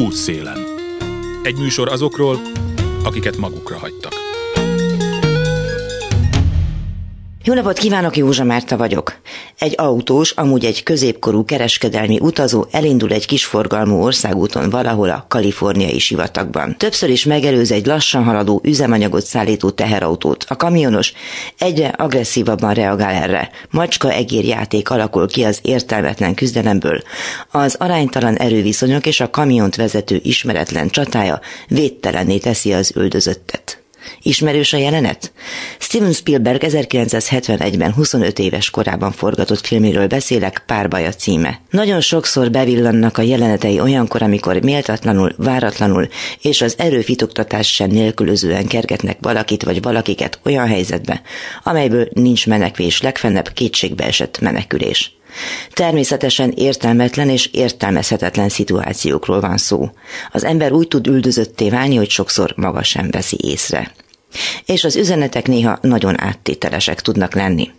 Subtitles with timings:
[0.00, 0.58] Útszélen.
[1.42, 2.40] Egy műsor azokról,
[3.04, 4.12] akiket magukra hagytak.
[7.44, 9.20] Jó napot kívánok, Józsa Márta vagyok.
[9.60, 16.76] Egy autós, amúgy egy középkorú kereskedelmi utazó elindul egy kisforgalmú országúton valahol a kaliforniai sivatagban.
[16.78, 20.44] Többször is megelőz egy lassan haladó üzemanyagot szállító teherautót.
[20.48, 21.12] A kamionos
[21.58, 23.50] egyre agresszívabban reagál erre.
[23.70, 27.02] Macska egérjáték alakul ki az értelmetlen küzdelemből.
[27.50, 33.79] Az aránytalan erőviszonyok és a kamiont vezető ismeretlen csatája védtelenné teszi az üldözöttet.
[34.22, 35.32] Ismerős a jelenet?
[35.78, 41.60] Steven Spielberg 1971-ben 25 éves korában forgatott filméről beszélek, Párbaj a címe.
[41.70, 46.08] Nagyon sokszor bevillannak a jelenetei olyankor, amikor méltatlanul, váratlanul
[46.40, 51.22] és az erőfitoktatás sem nélkülözően kergetnek valakit vagy valakiket olyan helyzetbe,
[51.62, 55.19] amelyből nincs menekvés, legfennebb kétségbe esett menekülés.
[55.72, 59.90] Természetesen értelmetlen és értelmezhetetlen szituációkról van szó.
[60.30, 63.92] Az ember úgy tud üldözötté válni, hogy sokszor maga sem veszi észre.
[64.66, 67.70] És az üzenetek néha nagyon áttételesek tudnak lenni.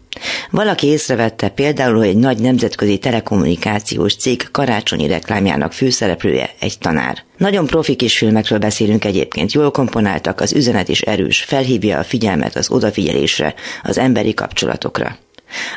[0.49, 7.23] Valaki észrevette például, hogy egy nagy nemzetközi telekommunikációs cég karácsonyi reklámjának főszereplője egy tanár.
[7.37, 12.55] Nagyon profi kis filmekről beszélünk egyébként, jól komponáltak, az üzenet is erős, felhívja a figyelmet
[12.55, 15.17] az odafigyelésre, az emberi kapcsolatokra.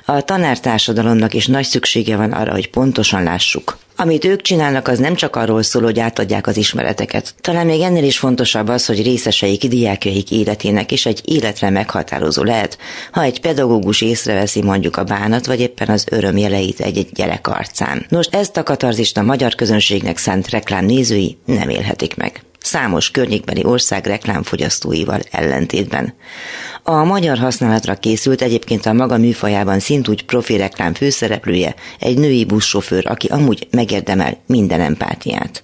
[0.07, 3.79] A tanártársadalomnak is nagy szüksége van arra, hogy pontosan lássuk.
[3.97, 7.35] Amit ők csinálnak, az nem csak arról szól, hogy átadják az ismereteket.
[7.41, 12.79] Talán még ennél is fontosabb az, hogy részeseik diákjaik életének is egy életre meghatározó lehet,
[13.13, 18.07] ha egy pedagógus észreveszi mondjuk a bánat, vagy éppen az öröm jeleit egy-egy gyerek arcán.
[18.09, 22.43] Nos, ezt a katarzist a magyar közönségnek szánt reklám nézői nem élhetik meg
[22.75, 26.15] számos környékbeli ország reklámfogyasztóival ellentétben.
[26.83, 33.07] A magyar használatra készült egyébként a maga műfajában szintúgy profi reklám főszereplője, egy női buszsofőr,
[33.07, 35.64] aki amúgy megérdemel minden empátiát.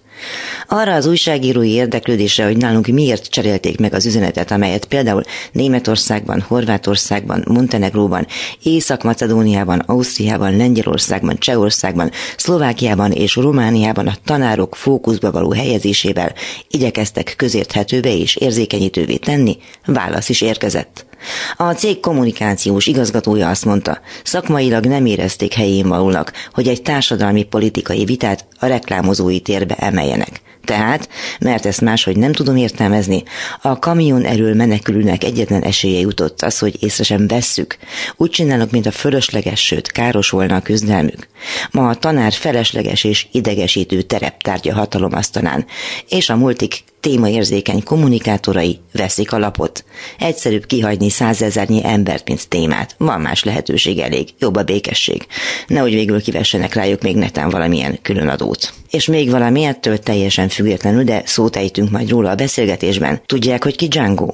[0.68, 7.44] Arra az újságírói érdeklődésre, hogy nálunk miért cserélték meg az üzenetet, amelyet például Németországban, Horvátországban,
[7.48, 8.26] Montenegróban,
[8.62, 16.34] Észak-Macedóniában, Ausztriában, Lengyelországban, Csehországban, Szlovákiában és Romániában a tanárok fókuszba való helyezésével
[16.68, 21.09] igyekeztek közérthetővé és érzékenyítővé tenni, válasz is érkezett.
[21.56, 28.04] A cég kommunikációs igazgatója azt mondta, szakmailag nem érezték helyén valónak, hogy egy társadalmi politikai
[28.04, 30.40] vitát a reklámozói térbe emeljenek.
[30.64, 31.08] Tehát,
[31.40, 33.22] mert ezt máshogy nem tudom értelmezni,
[33.62, 37.76] a kamion erről menekülőnek egyetlen esélye jutott az, hogy észre sem vesszük.
[38.16, 41.28] Úgy csinálnak, mint a fölösleges, sőt káros volna a küzdelmük.
[41.70, 45.66] Ma a tanár felesleges és idegesítő tereptárgya hatalom asztalán,
[46.08, 49.84] és a multik témaérzékeny kommunikátorai veszik a lapot.
[50.18, 52.94] Egyszerűbb kihagyni százezernyi embert, mint témát.
[52.98, 55.26] Van más lehetőség elég, jobb a békesség.
[55.66, 58.72] Nehogy végül kivessenek rájuk még netán valamilyen különadót.
[58.90, 63.20] És még valami ettől teljesen függetlenül, de szót ejtünk majd róla a beszélgetésben.
[63.26, 64.30] Tudják, hogy ki Django?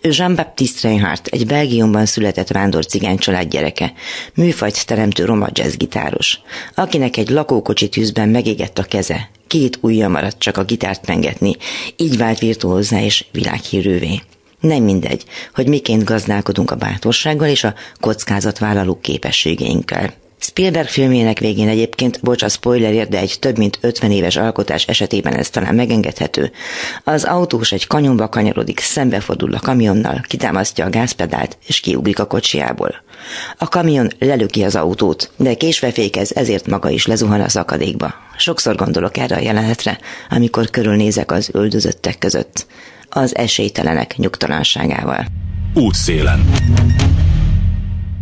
[0.00, 3.92] Ő Jean-Baptiste Reinhardt, egy Belgiumban született vándor cigány család gyereke,
[4.34, 6.40] műfajt teremtő roma jazzgitáros,
[6.74, 11.56] akinek egy lakókocsi tűzben megégett a keze, két ujja maradt csak a gitárt pengetni,
[11.96, 14.20] így vált virtuózzá és világhírűvé.
[14.60, 15.24] Nem mindegy,
[15.54, 20.14] hogy miként gazdálkodunk a bátorsággal és a kockázatvállaló képességeinkkel.
[20.46, 25.34] Spielberg filmjének végén egyébként, bocs a spoilerért, de egy több mint 50 éves alkotás esetében
[25.34, 26.52] ez talán megengedhető.
[27.04, 32.94] Az autós egy kanyonba kanyarodik, szembefordul a kamionnal, kitámasztja a gázpedált és kiugrik a kocsiából.
[33.58, 38.14] A kamion lelöki az autót, de késve fékez, ezért maga is lezuhan a szakadékba.
[38.36, 39.98] Sokszor gondolok erre a jelenetre,
[40.30, 42.66] amikor körülnézek az öldözöttek között.
[43.08, 45.26] Az esélytelenek nyugtalanságával.
[45.74, 46.44] Útszélen.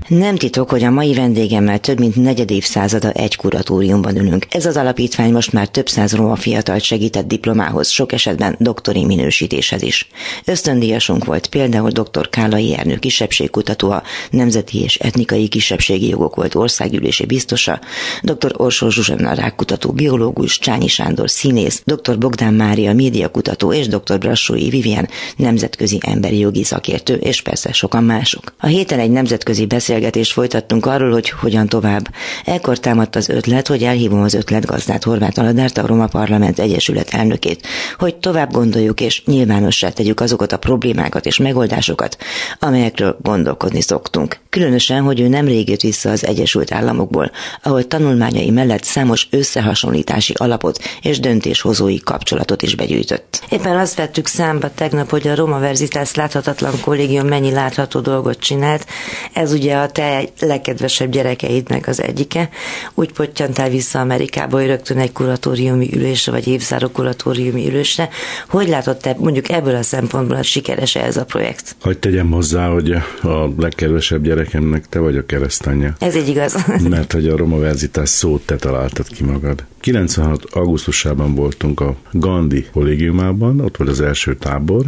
[0.08, 4.46] Nem titok, hogy a mai vendégemmel több mint negyed évszázada egy kuratóriumban ülünk.
[4.50, 9.82] Ez az alapítvány most már több száz roma fiatalt segített diplomához, sok esetben doktori minősítéshez
[9.82, 10.08] is.
[10.44, 12.28] Ösztöndíjasunk volt például dr.
[12.28, 17.80] Kálai Ernő kisebbségkutató, a Nemzeti és Etnikai Kisebbségi Jogok volt országgyűlési biztosa,
[18.22, 18.52] dr.
[18.56, 22.18] Orsó Zsuzsanna rákutató biológus, Csányi Sándor színész, dr.
[22.18, 24.18] Bogdán Mária médiakutató és dr.
[24.18, 28.54] Brassói Vivien nemzetközi emberi jogi szakértő, és persze sokan mások.
[28.58, 32.08] A héten egy nemzetközi beszél beszélgetést folytattunk arról, hogy hogyan tovább.
[32.44, 37.66] Ekkor támadt az ötlet, hogy elhívom az ötletgazdát Horváth Aladárt, a Roma Parlament Egyesület elnökét,
[37.98, 42.16] hogy tovább gondoljuk és nyilvánossá tegyük azokat a problémákat és megoldásokat,
[42.58, 44.38] amelyekről gondolkodni szoktunk.
[44.48, 47.30] Különösen, hogy ő nem régét vissza az Egyesült Államokból,
[47.62, 53.42] ahol tanulmányai mellett számos összehasonlítási alapot és döntéshozói kapcsolatot is begyűjtött.
[53.48, 58.86] Éppen azt vettük számba tegnap, hogy a Roma Verzitas láthatatlan kollégium mennyi látható dolgot csinált.
[59.32, 62.48] Ez ugye a te legkedvesebb gyerekeidnek az egyike.
[62.94, 68.08] Úgy pottyantál vissza Amerikába, hogy rögtön egy kuratóriumi ülésre, vagy évzáró kuratóriumi ülésre.
[68.48, 71.76] Hogy látod te mondjuk ebből a szempontból a sikeres ez a projekt?
[71.82, 72.90] Hogy tegyem hozzá, hogy
[73.22, 75.94] a legkedvesebb gyerekemnek te vagy a keresztanyja.
[75.98, 76.56] Ez így igaz.
[76.88, 79.64] Mert hogy a Roma Verzitás szót te találtad ki magad.
[79.82, 80.44] 96.
[80.44, 84.84] augusztusában voltunk a Gandhi kollégiumában, ott volt az első tábor,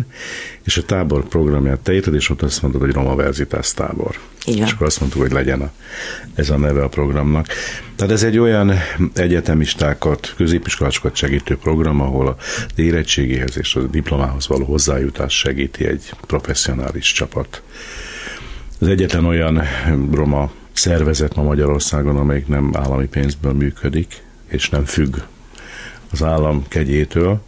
[0.62, 4.18] és a tábor programját te írtad, és ott azt mondtad, hogy Roma Verzitás tábor.
[4.46, 4.56] Van.
[4.56, 5.70] És akkor azt mondtuk, hogy legyen a,
[6.34, 7.46] ez a neve a programnak.
[7.96, 8.72] Tehát ez egy olyan
[9.14, 12.36] egyetemistákat, középiskolásokat segítő program, ahol a
[12.74, 17.62] érettségéhez és a diplomához való hozzájutás segíti egy professzionális csapat.
[18.80, 19.62] Az egyetlen olyan
[20.12, 25.16] roma szervezet ma Magyarországon, amelyik nem állami pénzből működik, és nem függ
[26.10, 27.42] az állam kegyétől,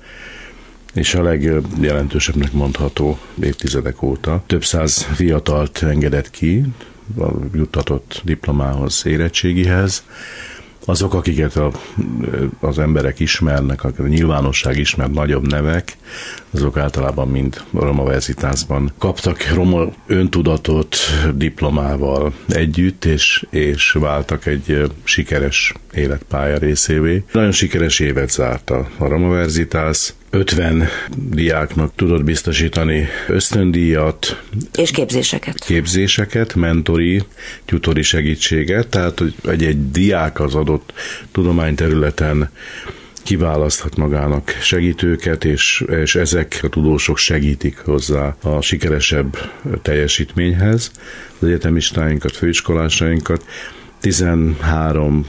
[0.94, 4.42] és a legjelentősebbnek mondható évtizedek óta.
[4.46, 6.64] Több száz fiatalt engedett ki,
[7.52, 10.04] juttatott diplomához, érettségihez,
[10.88, 11.70] azok, akiket a,
[12.60, 15.96] az emberek ismernek, a nyilvánosság ismer, nagyobb nevek,
[16.50, 20.96] azok általában mind Roma Verzitásban kaptak roma öntudatot
[21.34, 27.24] diplomával együtt, és, és váltak egy sikeres életpálya részévé.
[27.32, 34.42] Nagyon sikeres évet zárt a Roma Verzitás, 50 diáknak tudott biztosítani ösztöndíjat.
[34.74, 35.64] És képzéseket.
[35.64, 37.22] Képzéseket, mentori,
[37.64, 40.92] tutori segítséget, tehát hogy egy-egy diák az adott
[41.32, 42.50] tudományterületen
[43.22, 49.38] kiválaszthat magának segítőket, és, és ezek a tudósok segítik hozzá a sikeresebb
[49.82, 50.90] teljesítményhez
[51.38, 53.44] az egyetemistáinkat, főiskolásainkat.
[54.00, 55.26] 13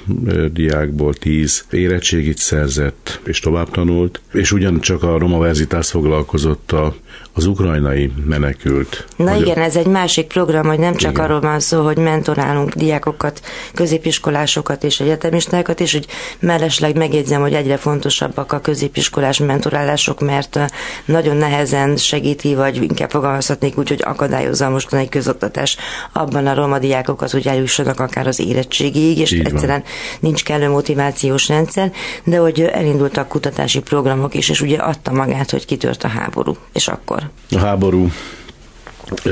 [0.51, 6.95] diákból 10 érettségit szerzett és tovább tanult, és ugyancsak a Roma Verzitás foglalkozott a
[7.37, 9.05] az ukrajnai menekült.
[9.15, 9.61] Na igen, a...
[9.61, 11.23] ez egy másik program, hogy nem csak igen.
[11.23, 13.41] arról van szó, hogy mentorálunk diákokat,
[13.73, 16.05] középiskolásokat és egyetemistákat, és hogy
[16.39, 20.59] mellesleg megjegyzem, hogy egyre fontosabbak a középiskolás mentorálások, mert
[21.05, 25.77] nagyon nehezen segíti, vagy inkább fogalmazhatnék úgy, hogy akadályozza a mostani közoktatás
[26.13, 29.91] abban a roma diákokat, hogy eljussanak akár az érettségig, és Így egyszerűen van.
[30.19, 31.91] nincs kellő motivációs rendszer,
[32.23, 36.87] de hogy elindultak kutatási programok is, és ugye adta magát, hogy kitört a háború, és
[36.87, 38.11] akkor a háború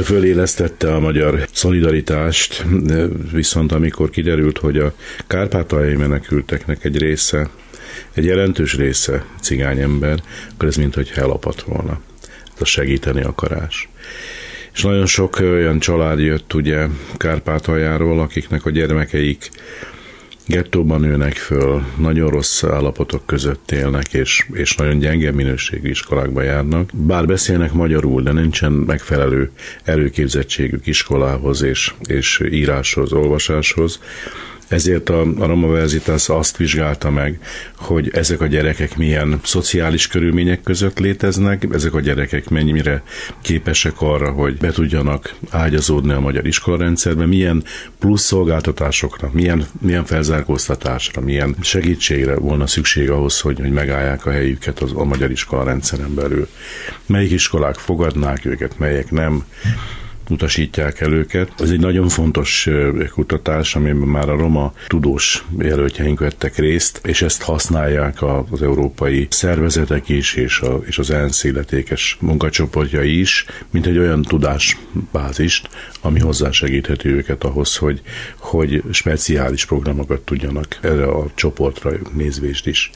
[0.03, 2.65] fölélesztette a magyar szolidaritást,
[3.31, 4.93] viszont amikor kiderült, hogy a
[5.27, 7.49] kárpátaljai menekülteknek egy része,
[8.13, 10.19] egy jelentős része cigány ember,
[10.53, 11.99] akkor ez mintha elapadt volna.
[12.55, 13.89] Ez a segíteni akarás.
[14.73, 16.87] És nagyon sok olyan család jött ugye
[17.17, 19.49] Kárpátaljáról, akiknek a gyermekeik
[20.45, 26.89] gettóban nőnek föl, nagyon rossz állapotok között élnek, és, és nagyon gyenge minőségű iskolákba járnak.
[26.93, 29.51] Bár beszélnek magyarul, de nincsen megfelelő
[29.83, 33.99] előképzettségük iskolához és, és íráshoz, olvasáshoz,
[34.67, 37.39] ezért a, a Roma Verzitas azt vizsgálta meg,
[37.75, 43.03] hogy ezek a gyerekek milyen szociális körülmények között léteznek, ezek a gyerekek mennyire
[43.41, 47.63] képesek arra, hogy be tudjanak ágyazódni a magyar iskolarendszerbe, milyen
[47.99, 54.79] plusz szolgáltatásokra, milyen, milyen felzárkóztatásra, milyen segítségre volna szükség ahhoz, hogy, hogy megállják a helyüket
[54.79, 56.47] az, a magyar iskolarendszeren belül.
[57.05, 59.43] Melyik iskolák fogadnák őket, melyek nem
[60.29, 61.51] utasítják el őket.
[61.59, 62.69] Ez egy nagyon fontos
[63.13, 70.09] kutatás, amiben már a roma tudós jelöltjeink vettek részt, és ezt használják az európai szervezetek
[70.09, 75.69] is, és, a, és az ENSZ illetékes munkacsoportjai is, mint egy olyan tudásbázist,
[76.01, 78.01] ami hozzásegítheti őket ahhoz, hogy,
[78.37, 82.91] hogy speciális programokat tudjanak erre a csoportra nézvést is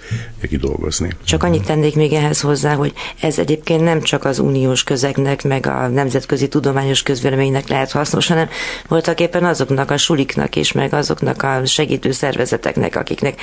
[0.49, 1.09] kidolgozni.
[1.23, 5.65] Csak annyit tennék még ehhez hozzá, hogy ez egyébként nem csak az uniós közegnek, meg
[5.65, 8.49] a nemzetközi tudományos köz közvéleménynek lehet hasznos, hanem
[8.87, 13.41] voltak éppen azoknak a suliknak is, meg azoknak a segítő szervezeteknek, akiknek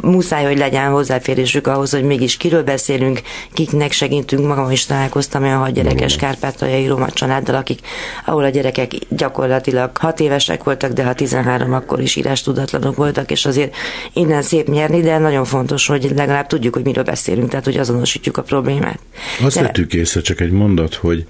[0.00, 3.20] muszáj, hogy legyen hozzáférésük ahhoz, hogy mégis kiről beszélünk,
[3.52, 4.46] kiknek segítünk.
[4.46, 7.80] Magam is találkoztam olyan hat gyerekes kárpátaljai roma családdal, akik,
[8.26, 13.30] ahol a gyerekek gyakorlatilag hat évesek voltak, de ha 13 akkor is írás tudatlanok voltak,
[13.30, 13.74] és azért
[14.12, 18.36] innen szép nyerni, de nagyon fontos, hogy legalább tudjuk, hogy miről beszélünk, tehát hogy azonosítjuk
[18.36, 18.98] a problémát.
[19.42, 19.62] Azt de...
[19.62, 21.26] vettük észre, csak egy mondat, hogy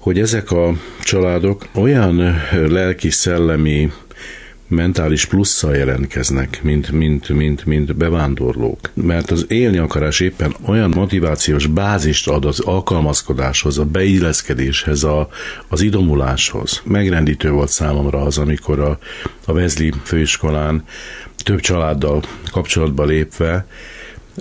[0.00, 3.92] hogy ezek a családok olyan lelki-szellemi
[4.68, 8.90] mentális plusszal jelentkeznek, mint, mint, mint, mint bevándorlók.
[8.94, 15.28] Mert az élni akarás éppen olyan motivációs bázist ad az alkalmazkodáshoz, a beilleszkedéshez, a,
[15.68, 16.80] az idomuláshoz.
[16.84, 18.98] Megrendítő volt számomra az, amikor a,
[19.46, 20.84] a Wesley főiskolán
[21.36, 23.66] több családdal kapcsolatba lépve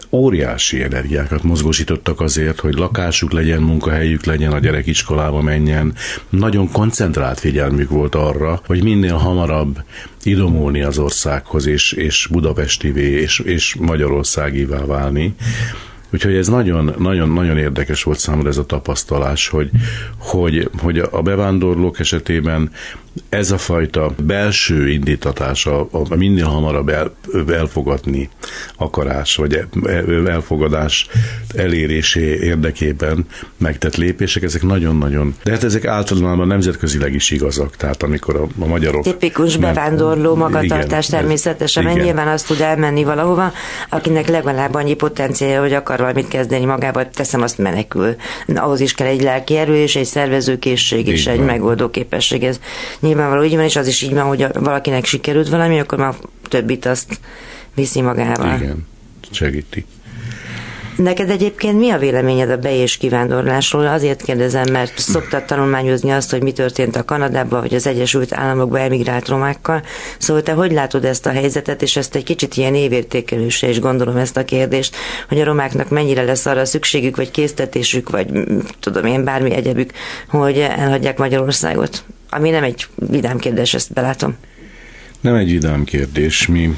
[0.10, 5.94] óriási energiákat mozgósítottak azért, hogy lakásuk legyen, munkahelyük legyen, a gyerek iskolába menjen.
[6.30, 9.84] Nagyon koncentrált figyelmük volt arra, hogy minél hamarabb
[10.24, 15.36] idomulni az országhoz, és, és budapestivé, és, és magyarországivá válni.
[16.14, 19.70] Úgyhogy ez nagyon, nagyon, nagyon érdekes volt számomra ez a tapasztalás, hogy,
[20.18, 22.72] hogy, hogy a bevándorlók esetében
[23.30, 27.16] ez a fajta belső indítatás, a, minél hamarabb el,
[27.48, 28.30] elfogadni
[28.76, 29.64] akarás, vagy
[30.28, 31.08] elfogadás
[31.56, 33.26] elérésé érdekében
[33.58, 38.68] megtett lépések, ezek nagyon-nagyon, de hát ezek általában nemzetközileg is igazak, tehát amikor a, a
[38.68, 39.04] magyarok...
[39.04, 43.52] Tipikus bevándorló magatartás igen, természetesen, mert nyilván azt tud elmenni valahova,
[43.90, 48.16] akinek legalább annyi potenciálja, hogy akar valamit kezdeni magával, teszem azt menekül.
[48.56, 52.44] Ahhoz is kell egy lelki erő és egy szervezőkészség és egy megoldó képesség.
[52.44, 52.60] Ez
[53.10, 56.14] nyilvánvaló így van, és az is így van, hogy valakinek sikerült valami, akkor már
[56.50, 57.20] többit azt
[57.76, 58.56] viszi magával.
[58.56, 58.88] Igen,
[59.32, 59.86] segíti.
[60.96, 63.88] Neked egyébként mi a véleményed a be- és kivándorlásról?
[63.88, 68.80] Azért kérdezem, mert szoktad tanulmányozni azt, hogy mi történt a Kanadában vagy az Egyesült Államokba
[68.80, 69.84] emigrált romákkal.
[70.18, 74.18] Szóval te hogy látod ezt a helyzetet, és ezt egy kicsit ilyen évértékelősre is gondolom
[74.18, 74.96] ezt a kérdést,
[75.30, 78.28] hogy a romáknak mennyire lesz arra szükségük, vagy késztetésük, vagy
[78.80, 79.92] tudom én, bármi egyebük,
[80.30, 82.04] hogy elhagyják Magyarországot?
[82.30, 84.36] Ami nem egy vidám kérdés, ezt belátom.
[85.22, 86.48] Nem egy vidám kérdés.
[86.48, 86.78] Mi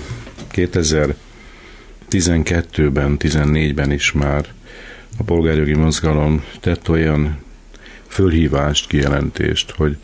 [0.54, 4.46] 2012-ben, 14-ben is már
[5.18, 7.38] a polgárjogi mozgalom tett olyan
[8.08, 9.98] fölhívást, kijelentést, hogy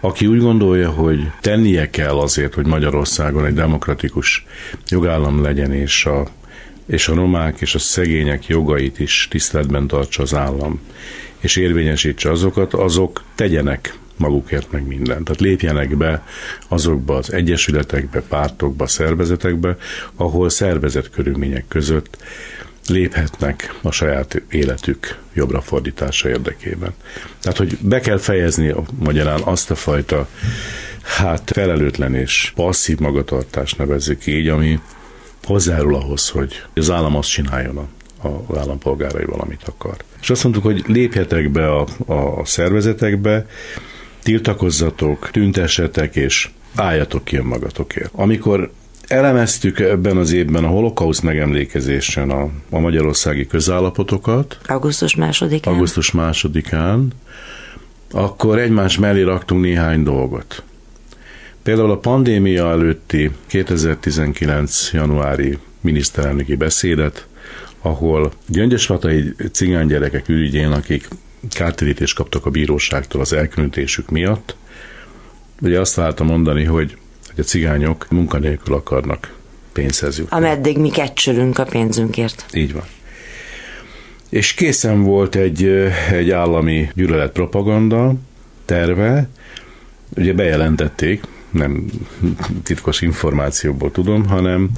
[0.00, 4.46] aki úgy gondolja, hogy tennie kell azért, hogy Magyarországon egy demokratikus
[4.88, 6.26] jogállam legyen, és a,
[6.86, 10.80] és a romák és a szegények jogait is tiszteletben tartsa az állam,
[11.38, 15.24] és érvényesítse azokat, azok tegyenek magukért meg mindent.
[15.24, 16.24] Tehát lépjenek be
[16.68, 19.76] azokba az egyesületekbe, pártokba, szervezetekbe,
[20.14, 22.16] ahol szervezet körülmények között
[22.88, 26.94] léphetnek a saját életük jobbra fordítása érdekében.
[27.40, 30.28] Tehát, hogy be kell fejezni magyarán azt a fajta
[31.02, 34.80] hát felelőtlen és passzív magatartást nevezzük így, ami
[35.44, 37.88] hozzárul ahhoz, hogy az állam azt csináljon a
[38.22, 39.96] az állampolgárai valamit akar.
[40.20, 43.46] És azt mondtuk, hogy lépjetek be a, a szervezetekbe,
[44.22, 48.10] tiltakozzatok, tüntessetek, és álljatok ki önmagatokért.
[48.14, 48.70] Amikor
[49.06, 54.58] elemeztük ebben az évben a holokauszt megemlékezésen a, a magyarországi közállapotokat.
[54.66, 55.72] Augusztus másodikán.
[55.72, 57.12] Augusztus másodikán.
[58.10, 60.62] Akkor egymás mellé raktunk néhány dolgot.
[61.62, 64.92] Például a pandémia előtti 2019.
[64.92, 67.26] januári miniszterelnöki beszédet,
[67.82, 71.08] ahol gyöngyösvatai cigánygyerekek ürügyén, akik
[71.48, 74.56] kártérítést kaptak a bíróságtól az elkülönítésük miatt.
[75.60, 79.34] Ugye azt várta mondani, hogy, hogy a cigányok munkanélkül akarnak
[79.72, 80.36] pénzhez jutni.
[80.36, 82.46] Ameddig mi kecsülünk a pénzünkért.
[82.52, 82.84] Így van.
[84.28, 85.64] És készen volt egy,
[86.10, 88.14] egy állami gyűlöletpropaganda
[88.64, 89.28] terve,
[90.16, 91.84] ugye bejelentették, nem
[92.62, 94.70] titkos információból tudom, hanem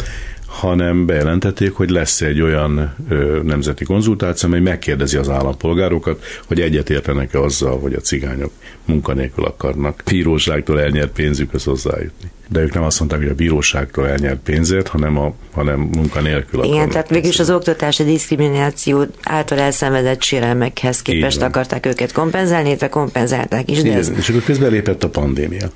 [0.52, 7.40] hanem bejelentették, hogy lesz egy olyan ö, nemzeti konzultáció, amely megkérdezi az állampolgárokat, hogy egyetértenek-e
[7.40, 8.50] azzal, hogy a cigányok
[8.85, 12.30] munkanélkül akarnak bíróságtól elnyert pénzükhöz hozzájutni.
[12.49, 16.76] De ők nem azt mondták, hogy a bíróságtól elnyert pénzért, hanem, a, hanem munkanélkül akarnak.
[16.76, 23.71] Igen, tehát végülis az oktatási diszkrimináció által elszenvedett sérelmekhez képest akarták őket kompenzálni, illetve kompenzálták
[23.71, 23.82] is.
[23.82, 24.12] De Igen, ez...
[24.16, 25.71] és akkor közben lépett a pandémia.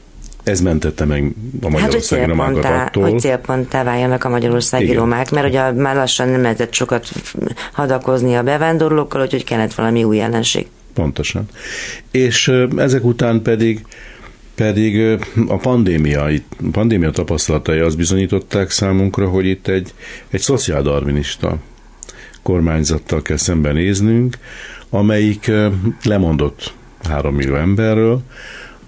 [0.47, 3.11] Ez mentette meg a magyarországi hát, romákat attól.
[3.11, 4.97] Hogy célponttá váljanak a magyarországi Igen.
[4.97, 7.09] romák, mert ugye már lassan nem lehetett sokat
[7.73, 10.67] hadakozni a bevándorlókkal, úgyhogy kellett valami új jelenség.
[10.95, 11.49] Pontosan.
[12.11, 13.87] És ezek után pedig
[14.55, 16.41] pedig a pandémia, a
[16.73, 19.95] pandémia tapasztalatai azt bizonyították számunkra, hogy itt egy,
[20.31, 21.57] egy szociáldarvinista
[22.43, 24.39] kormányzattal kell szembenéznünk,
[24.91, 25.51] amelyik
[26.03, 28.23] lemondott három millió emberről,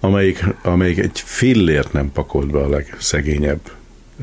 [0.00, 3.60] amelyik, amelyik egy fillért nem pakolt be a legszegényebb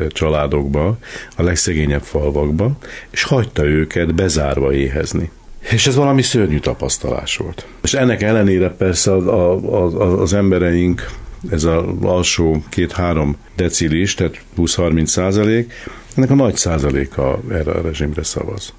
[0.07, 0.97] családokba,
[1.35, 2.77] a legszegényebb falvakba,
[3.09, 5.29] és hagyta őket bezárva éhezni.
[5.71, 7.65] És ez valami szörnyű tapasztalás volt.
[7.83, 9.27] És ennek ellenére persze az,
[9.71, 11.09] az, az embereink,
[11.49, 15.73] ez az alsó két-három decilis, tehát 20-30 százalék,
[16.15, 18.73] ennek a nagy százaléka erre a rezsimre szavaz.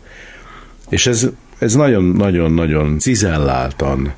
[0.88, 4.14] És ez, ez nagyon-nagyon-nagyon cizelláltan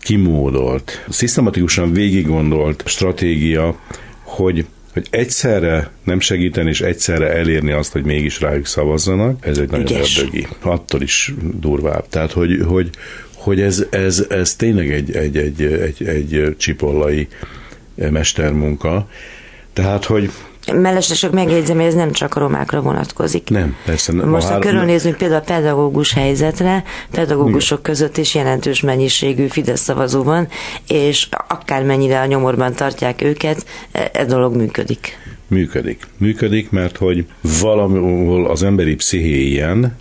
[0.00, 3.80] kimódolt, szisztematikusan végiggondolt stratégia,
[4.22, 9.70] hogy hogy egyszerre nem segíteni és egyszerre elérni azt, hogy mégis rájuk szavazzanak, ez egy
[9.70, 10.46] nagyon ördögi.
[10.60, 12.08] Attól is durvább.
[12.08, 12.90] Tehát, hogy, hogy,
[13.34, 17.28] hogy ez, ez, ez tényleg egy, egy, egy, egy, egy csipollai
[17.94, 19.08] mestermunka.
[19.72, 20.30] Tehát, hogy
[20.72, 23.48] Mellesleg megjegyzem, hogy ez nem csak a romákra vonatkozik.
[23.48, 24.12] Nem, persze.
[24.12, 24.28] Nem.
[24.28, 27.92] Most ha körülnézünk például a pedagógus helyzetre, pedagógusok Igen.
[27.92, 30.48] között is jelentős mennyiségű Fidesz szavazó van,
[30.88, 35.18] és akármennyire a nyomorban tartják őket, e, e dolog működik.
[35.46, 36.06] Működik.
[36.16, 37.24] Működik, mert hogy
[37.60, 39.96] valahol az emberi psziché ilyen,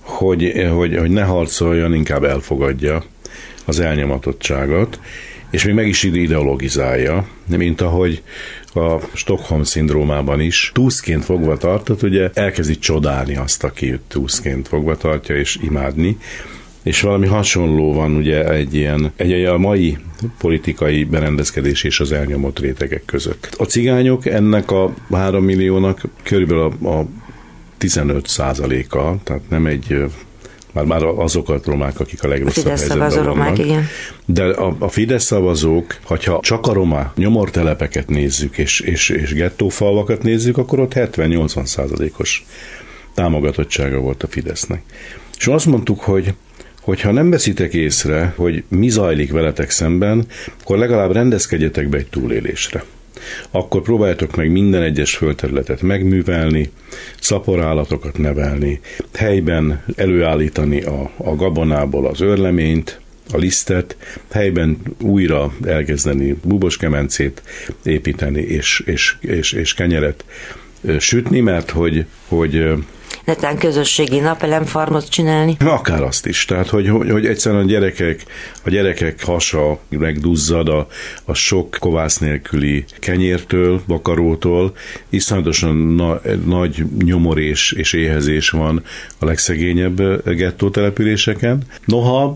[0.00, 3.04] hogy, hogy, hogy ne harcoljon, inkább elfogadja
[3.64, 5.00] az elnyomatottságot,
[5.50, 8.22] és még meg is ideologizálja, mint ahogy
[8.74, 15.36] a Stockholm szindrómában is túszként fogva tartott, ugye elkezdi csodálni azt, aki túszként fogva tartja,
[15.36, 16.18] és imádni,
[16.82, 19.98] és valami hasonló van ugye egy ilyen, egy, egy a mai
[20.38, 23.54] politikai berendezkedés és az elnyomott rétegek között.
[23.58, 27.06] A cigányok ennek a három milliónak körülbelül a, a
[27.78, 30.04] 15 százaléka, tehát nem egy
[30.72, 33.86] már, már azokat romák, akik a legrosszabb a helyzetben romák, igen.
[34.24, 40.22] De a, a Fidesz szavazók, hogyha csak a roma nyomortelepeket nézzük, és, és, és gettófalvakat
[40.22, 42.44] nézzük, akkor ott 70-80 százalékos
[43.14, 44.82] támogatottsága volt a Fidesznek.
[45.38, 46.34] És azt mondtuk, hogy
[46.80, 50.26] hogyha nem veszitek észre, hogy mi zajlik veletek szemben,
[50.62, 52.84] akkor legalább rendezkedjetek be egy túlélésre
[53.50, 56.70] akkor próbáljátok meg minden egyes földterületet megművelni,
[57.20, 58.80] szaporállatokat nevelni,
[59.14, 63.00] helyben előállítani a, a gabonából az örleményt,
[63.32, 63.96] a lisztet,
[64.32, 67.42] helyben újra elkezdeni buboskemencét
[67.84, 70.24] építeni és, és, és, és kenyeret
[70.98, 72.72] sütni, mert hogy, hogy
[73.24, 75.56] netán közösségi napelemfarmot csinálni.
[75.60, 78.24] Akár azt is, tehát hogy, hogy, hogy egyszerűen a gyerekek,
[78.64, 80.86] a gyerekek hasa megduzzad a,
[81.24, 84.76] a sok kovász nélküli kenyértől, vakarótól,
[85.08, 88.82] iszonyatosan na, nagy nyomor és, és éhezés van
[89.18, 91.62] a legszegényebb gettó településeken.
[91.84, 92.34] Noha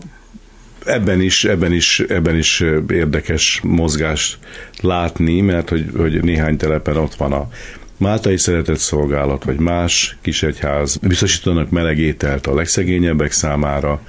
[0.85, 4.37] ebben is, ebben is, ebben is érdekes mozgást
[4.81, 7.47] látni, mert hogy, hogy néhány telepen ott van a
[7.97, 14.01] Máltai Szeretett Szolgálat vagy más kisegyház biztosítanak meleg ételt a legszegényebbek számára,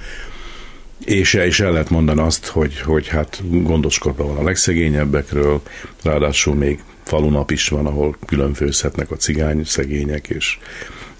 [1.05, 5.61] és, és el lehet mondani azt, hogy, hogy hát gondoskodva van a legszegényebbekről,
[6.03, 10.57] ráadásul még falunap is van, ahol külön főzhetnek a cigány szegények, és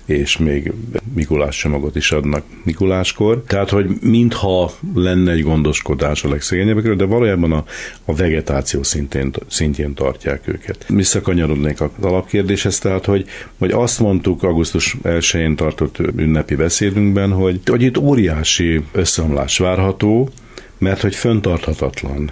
[0.10, 0.72] és még
[1.14, 3.44] Mikulás csomagot is adnak Mikuláskor.
[3.48, 7.66] Tehát, hogy mintha lenne egy gondoskodás a legszegényebbekről, de valójában a,
[8.06, 10.86] a vegetáció szintén, szintjén tartják őket.
[10.88, 13.26] Visszakanyarodnék az alapkérdéshez, tehát, hogy,
[13.58, 20.30] hogy azt mondtuk augusztus 1-én tartott ünnepi beszédünkben, hogy, hogy itt óriási összeomlás várható,
[20.78, 22.32] mert hogy föntarthatatlan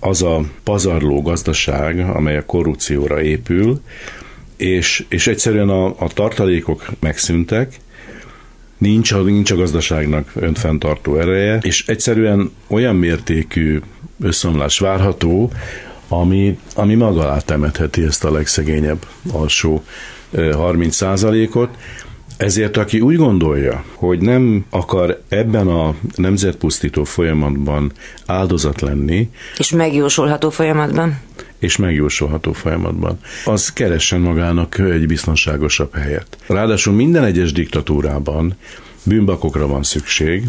[0.00, 3.80] az a pazarló gazdaság, amely a korrupcióra épül,
[4.60, 7.80] és, és egyszerűen a, a tartalékok megszűntek,
[8.78, 13.80] nincs nincs a gazdaságnak önfenntartó ereje, és egyszerűen olyan mértékű
[14.20, 15.52] összeomlás várható,
[16.08, 19.84] ami, ami maga alá temetheti ezt a legszegényebb alsó
[20.52, 21.00] 30
[21.54, 21.76] ot
[22.36, 27.92] ezért aki úgy gondolja, hogy nem akar ebben a nemzetpusztító folyamatban
[28.26, 31.18] áldozat lenni, és megjósolható folyamatban,
[31.60, 36.38] és megjósolható folyamatban, az keressen magának egy biztonságosabb helyet.
[36.46, 38.56] Ráadásul minden egyes diktatúrában
[39.02, 40.44] bűnbakokra van szükség,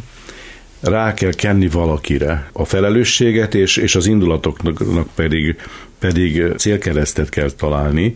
[0.82, 5.56] rá kell kenni valakire a felelősséget, és, és az indulatoknak pedig,
[6.00, 8.14] pedig célkeresztet kell találni,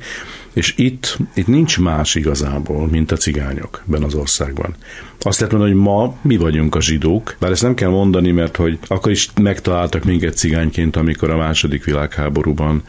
[0.53, 4.75] és itt, itt nincs más igazából, mint a cigányok ebben az országban.
[5.19, 8.55] Azt lehet mondani, hogy ma mi vagyunk a zsidók, bár ezt nem kell mondani, mert
[8.55, 12.83] hogy akkor is megtaláltak minket cigányként, amikor a második világháborúban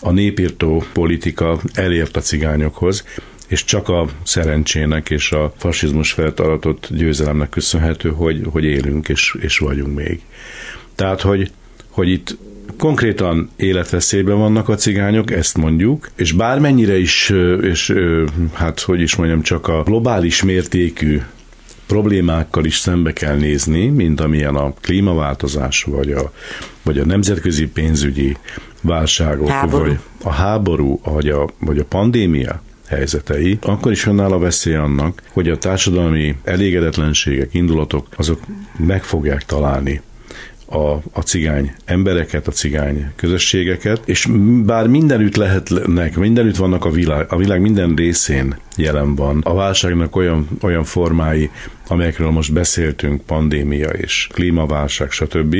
[0.00, 3.04] a népírtó politika elért a cigányokhoz,
[3.50, 9.58] és csak a szerencsének és a fasizmus feltaratott győzelemnek köszönhető, hogy, hogy élünk és, és
[9.58, 10.20] vagyunk még.
[10.94, 11.50] Tehát, hogy,
[11.88, 12.36] hogy itt
[12.78, 17.94] konkrétan életveszélyben vannak a cigányok, ezt mondjuk, és bármennyire is, és
[18.52, 21.20] hát hogy is mondjam, csak a globális mértékű
[21.86, 26.32] problémákkal is szembe kell nézni, mint amilyen a klímaváltozás, vagy a,
[26.82, 28.36] vagy a nemzetközi pénzügyi
[28.80, 29.84] válságok, háború.
[29.84, 35.22] vagy a háború, vagy a, vagy a pandémia helyzetei, akkor is fennáll a veszély annak,
[35.32, 38.40] hogy a társadalmi elégedetlenségek, indulatok, azok
[38.76, 40.00] meg fogják találni
[40.70, 44.28] a, a cigány embereket, a cigány közösségeket, és
[44.64, 49.40] bár mindenütt lehetnek, mindenütt vannak a világ, a világ minden részén jelen van.
[49.44, 51.50] A válságnak olyan, olyan formái,
[51.88, 55.56] amelyekről most beszéltünk, pandémia és klímaválság, stb.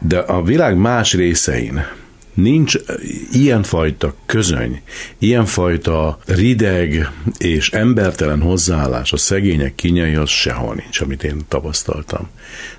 [0.00, 1.84] De a világ más részein
[2.34, 2.74] nincs
[3.32, 4.80] ilyenfajta közöny,
[5.18, 12.28] ilyenfajta rideg és embertelen hozzáállás a szegények kínjaihoz sehol nincs, amit én tapasztaltam.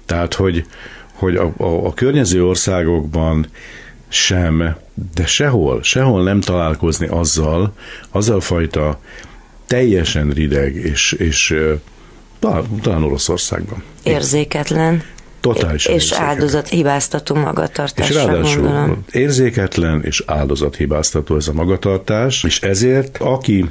[0.05, 0.65] Tehát, hogy,
[1.13, 3.47] hogy a, a, a környező országokban
[4.07, 4.75] sem
[5.15, 7.73] de sehol, sehol nem találkozni azzal,
[8.11, 8.99] azzal fajta
[9.65, 11.55] teljesen rideg és, és
[12.39, 13.83] talán, talán Oroszországban.
[14.03, 15.03] Érzéketlen.
[15.43, 18.09] Totálisan És áldozat hibáztató magatartás.
[18.09, 19.05] És ráadásul gondolom.
[19.11, 23.69] érzéketlen és áldozat hibáztató ez a magatartás, és ezért aki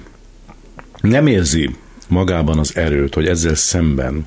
[1.01, 1.77] nem érzi
[2.09, 4.27] magában az erőt, hogy ezzel szemben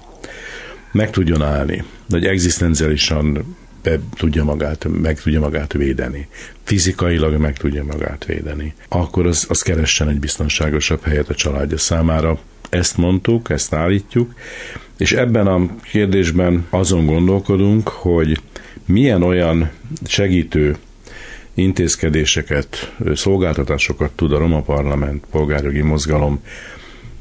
[0.91, 6.27] meg tudjon állni, hogy egzisztenciálisan be tudja magát, meg tudja magát védeni,
[6.63, 12.39] fizikailag meg tudja magát védeni, akkor az, az keressen egy biztonságosabb helyet a családja számára.
[12.69, 14.33] Ezt mondtuk, ezt állítjuk,
[14.97, 18.39] és ebben a kérdésben azon gondolkodunk, hogy
[18.85, 19.69] milyen olyan
[20.05, 20.75] segítő
[21.53, 26.39] intézkedéseket, szolgáltatásokat tud a Roma Parlament, polgárjogi mozgalom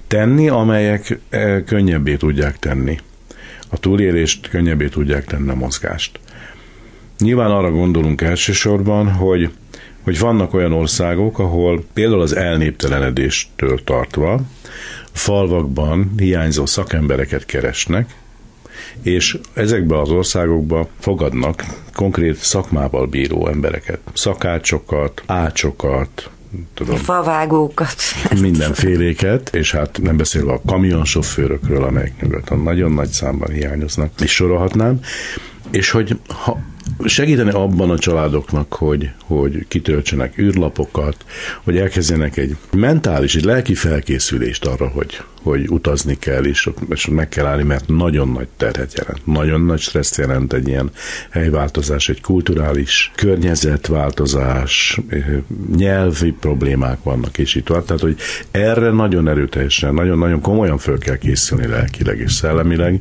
[0.07, 2.99] tenni, amelyek eh, könnyebbé tudják tenni
[3.69, 6.21] a túlélést, könnyebbé tudják tenni a mozgást.
[7.19, 9.51] Nyilván arra gondolunk elsősorban, hogy,
[10.05, 14.41] hogy vannak olyan országok, ahol például az elnéptelenedéstől tartva
[15.13, 18.15] falvakban hiányzó szakembereket keresnek,
[19.03, 26.31] és ezekbe az országokba fogadnak konkrét szakmával bíró embereket, szakácsokat, ácsokat,
[26.75, 26.97] tudom.
[26.97, 27.95] Favágókat.
[28.41, 35.01] Mindenféléket, és hát nem beszélve a kamionsofőrökről, amelyek nyugaton nagyon nagy számban hiányoznak, és sorolhatnám,
[35.71, 36.59] és hogy ha
[37.05, 41.17] segíteni abban a családoknak, hogy, hogy kitöltsenek űrlapokat,
[41.63, 47.29] hogy elkezdjenek egy mentális, egy lelki felkészülést arra, hogy, hogy utazni kell, és, és meg
[47.29, 50.91] kell állni, mert nagyon nagy terhet jelent, nagyon nagy stressz jelent egy ilyen
[51.31, 55.01] helyváltozás, egy kulturális környezetváltozás,
[55.77, 57.85] nyelvi problémák vannak, és itt van.
[57.85, 58.17] Tehát, hogy
[58.51, 63.01] erre nagyon erőteljesen, nagyon-nagyon komolyan föl kell készülni lelkileg és szellemileg.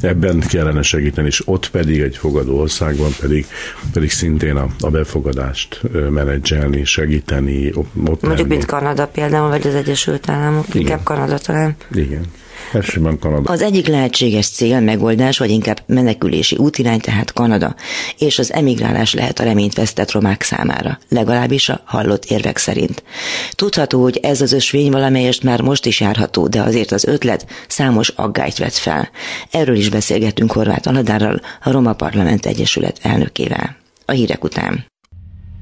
[0.00, 2.60] Ebben kellene segíteni, és ott pedig egy fogadó
[3.00, 3.46] országban pedig,
[3.92, 7.72] pedig szintén a, a befogadást menedzselni, segíteni,
[8.04, 10.80] ott Mondjuk, mint Kanada például, vagy az Egyesült Államok, Igen.
[10.80, 11.76] inkább Kanada talán.
[11.94, 12.24] Igen.
[12.72, 13.52] Elsőben Kanada.
[13.52, 17.74] Az egyik lehetséges cél, megoldás, vagy inkább menekülési útirány tehát Kanada,
[18.18, 23.02] és az emigrálás lehet a reményt vesztett romák számára, legalábbis a hallott érvek szerint.
[23.50, 28.08] Tudható, hogy ez az ösvény valamelyest már most is járható, de azért az ötlet számos
[28.08, 29.10] aggályt vet fel.
[29.50, 33.76] Erről is beszélgettünk Horváth Aladárral, a Roma Parlament Egyesület elnökével.
[34.04, 34.84] A hírek után.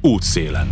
[0.00, 0.68] Útszélen.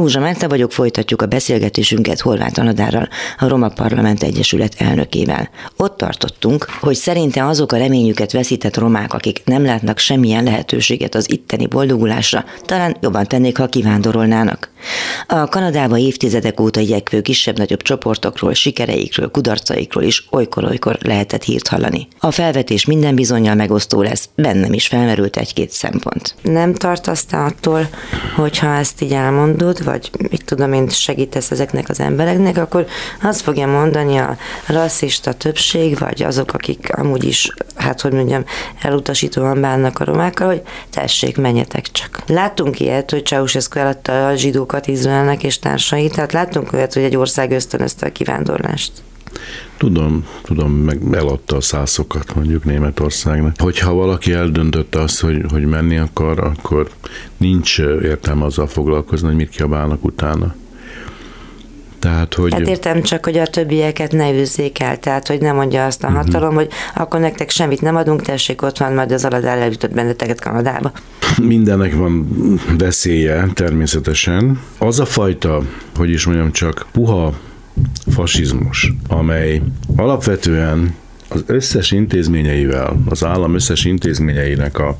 [0.00, 3.08] Józsa Márta vagyok, folytatjuk a beszélgetésünket Horváth Anadárral,
[3.38, 5.50] a Roma Parlament Egyesület elnökével.
[5.76, 11.30] Ott tartottunk, hogy szerinte azok a reményüket veszített romák, akik nem látnak semmilyen lehetőséget az
[11.30, 14.69] itteni boldogulásra, talán jobban tennék, ha kivándorolnának.
[15.26, 22.08] A Kanadába évtizedek óta igyekvő kisebb-nagyobb csoportokról, sikereikről, kudarcaikról is olykor-olykor lehetett hírt hallani.
[22.18, 26.34] A felvetés minden bizonyal megosztó lesz, bennem is felmerült egy-két szempont.
[26.42, 27.88] Nem tartasz te attól,
[28.36, 32.86] hogyha ezt így elmondod, vagy mit tudom én, segítesz ezeknek az embereknek, akkor
[33.22, 38.44] azt fogja mondani a rasszista többség, vagy azok, akik amúgy is, hát hogy mondjam,
[38.82, 42.22] elutasítóan bánnak a romákkal, hogy tessék, menjetek csak.
[42.26, 44.34] Láttunk ilyet, hogy Ceausescu eladta a
[44.70, 48.92] zsidókat Izraelnek és társait, tehát láttunk olyat, hogy egy ország ösztönözte a kivándorlást.
[49.76, 53.54] Tudom, tudom, meg eladta a szászokat mondjuk Németországnak.
[53.58, 56.90] Hogyha valaki eldöntötte azt, hogy, hogy menni akar, akkor
[57.36, 60.54] nincs értelme azzal foglalkozni, hogy mit kiabálnak utána.
[62.00, 62.52] Tehát, hogy...
[62.52, 66.06] Hát értem csak, hogy a többieket ne üzzék el, tehát, hogy nem mondja azt a
[66.06, 66.22] uh-huh.
[66.22, 70.40] hatalom, hogy akkor nektek semmit nem adunk, tessék, ott van, majd az aladár eljutott benneteket
[70.40, 70.92] Kanadába.
[71.42, 72.28] Mindennek van
[72.78, 74.60] veszélye, természetesen.
[74.78, 75.62] Az a fajta,
[75.96, 77.34] hogy is mondjam csak, puha
[78.06, 79.62] fasizmus, amely
[79.96, 80.94] alapvetően
[81.28, 84.98] az összes intézményeivel, az állam összes intézményeinek a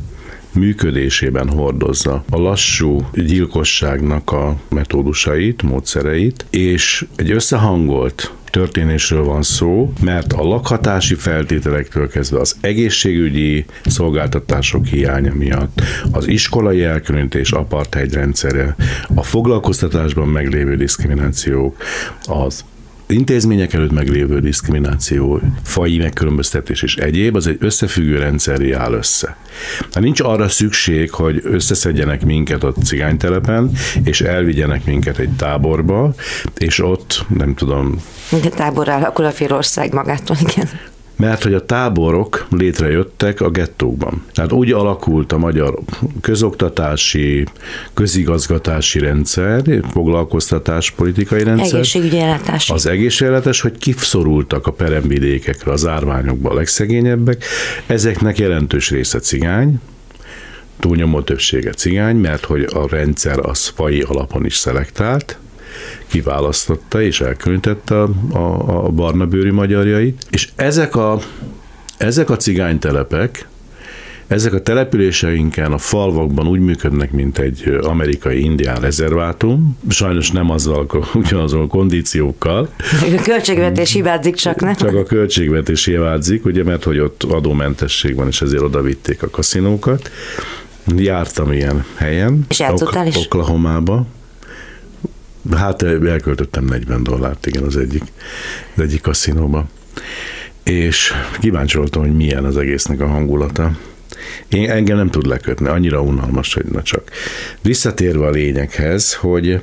[0.52, 10.32] működésében hordozza a lassú gyilkosságnak a metódusait, módszereit, és egy összehangolt történésről van szó, mert
[10.32, 18.76] a lakhatási feltételektől kezdve az egészségügyi szolgáltatások hiánya miatt, az iskolai elkülönítés apartheid rendszere,
[19.14, 21.76] a foglalkoztatásban meglévő diszkriminációk,
[22.22, 22.64] az
[23.10, 29.36] intézmények előtt meglévő diszkrimináció, fai megkülönböztetés és egyéb, az egy összefüggő rendszeré áll össze.
[29.92, 33.70] Hát nincs arra szükség, hogy összeszedjenek minket a cigánytelepen,
[34.04, 36.14] és elvigyenek minket egy táborba,
[36.58, 38.02] és ott, nem tudom...
[38.30, 40.68] Minden tábor alakul a ország magától, igen
[41.20, 44.24] mert hogy a táborok létrejöttek a gettókban.
[44.34, 45.78] Tehát úgy alakult a magyar
[46.20, 47.44] közoktatási,
[47.94, 51.74] közigazgatási rendszer, foglalkoztatás politikai rendszer.
[51.74, 52.70] Egészségügyi ellátás.
[52.70, 57.44] Az egészségellátás, hogy kifszorultak a peremvidékekre, az árványokba a legszegényebbek.
[57.86, 59.80] Ezeknek jelentős része cigány,
[60.78, 65.38] túlnyomó többsége cigány, mert hogy a rendszer az fai alapon is szelektált,
[66.06, 71.18] kiválasztotta és elkülönítette a, a, a barna bőri magyarjait, és ezek a,
[71.98, 73.48] ezek a cigánytelepek,
[74.30, 80.86] ezek a településeinken, a falvakban úgy működnek, mint egy amerikai indián rezervátum, sajnos nem azzal,
[81.14, 82.68] ugyanazon a kondíciókkal.
[83.18, 84.74] A költségvetés hibázik csak, nem?
[84.74, 89.30] Csak a költségvetés hibázik, ugye, mert hogy ott adómentesség van, és ezért oda vitték a
[89.30, 90.10] kaszinókat.
[90.96, 92.44] Jártam ilyen helyen.
[92.48, 93.16] És játszottál is?
[93.16, 94.06] Oklahomába.
[95.56, 98.02] Hát elköltöttem 40 dollárt, igen, az egyik,
[98.74, 99.68] az egyik kaszinóba.
[100.62, 103.78] És kíváncsi voltam, hogy milyen az egésznek a hangulata.
[104.48, 107.10] Én engem nem tud lekötni, annyira unalmas, hogy na csak.
[107.62, 109.60] Visszatérve a lényeghez, hogy,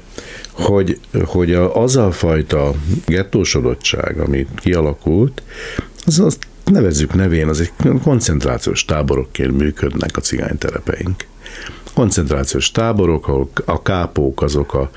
[0.52, 2.74] hogy, hogy az a fajta
[3.06, 5.42] gettósodottság, ami kialakult,
[6.06, 7.72] az, az nevezzük nevén, az egy
[8.04, 11.26] koncentrációs táborokként működnek a cigánytelepeink
[11.98, 14.90] koncentrációs táborok, ahol a kápók azok a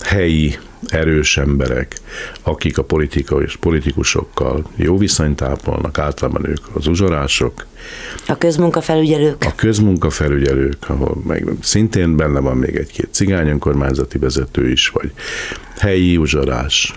[0.00, 1.96] helyi erős emberek,
[2.42, 7.66] akik a politika és politikusokkal jó viszonyt ápolnak, általában ők az uzsorások.
[8.26, 9.44] A közmunkafelügyelők.
[9.44, 15.12] A közmunkafelügyelők, ahol meg szintén benne van még egy-két cigány önkormányzati vezető is, vagy
[15.78, 16.94] helyi uzsorás,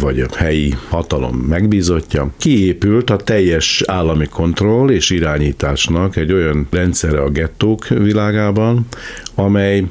[0.00, 7.20] vagy a helyi hatalom megbízottja, kiépült a teljes állami kontroll és irányításnak egy olyan rendszere
[7.20, 8.86] a gettók világában,
[9.34, 9.84] amely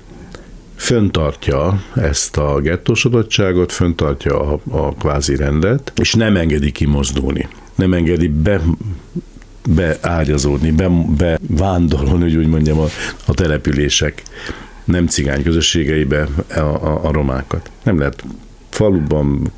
[0.76, 7.48] föntartja ezt a gettósodottságot, föntartja a, a kvázi rendet, és nem engedi kimozdulni.
[7.76, 8.62] Nem engedi be
[9.70, 12.88] beágyazódni, be, be vándorolni, hogy úgy mondjam, a,
[13.26, 14.24] a települések
[14.84, 17.72] nem cigány közösségeibe a, a, a romákat.
[17.84, 18.24] Nem lehet
[18.74, 19.52] faluban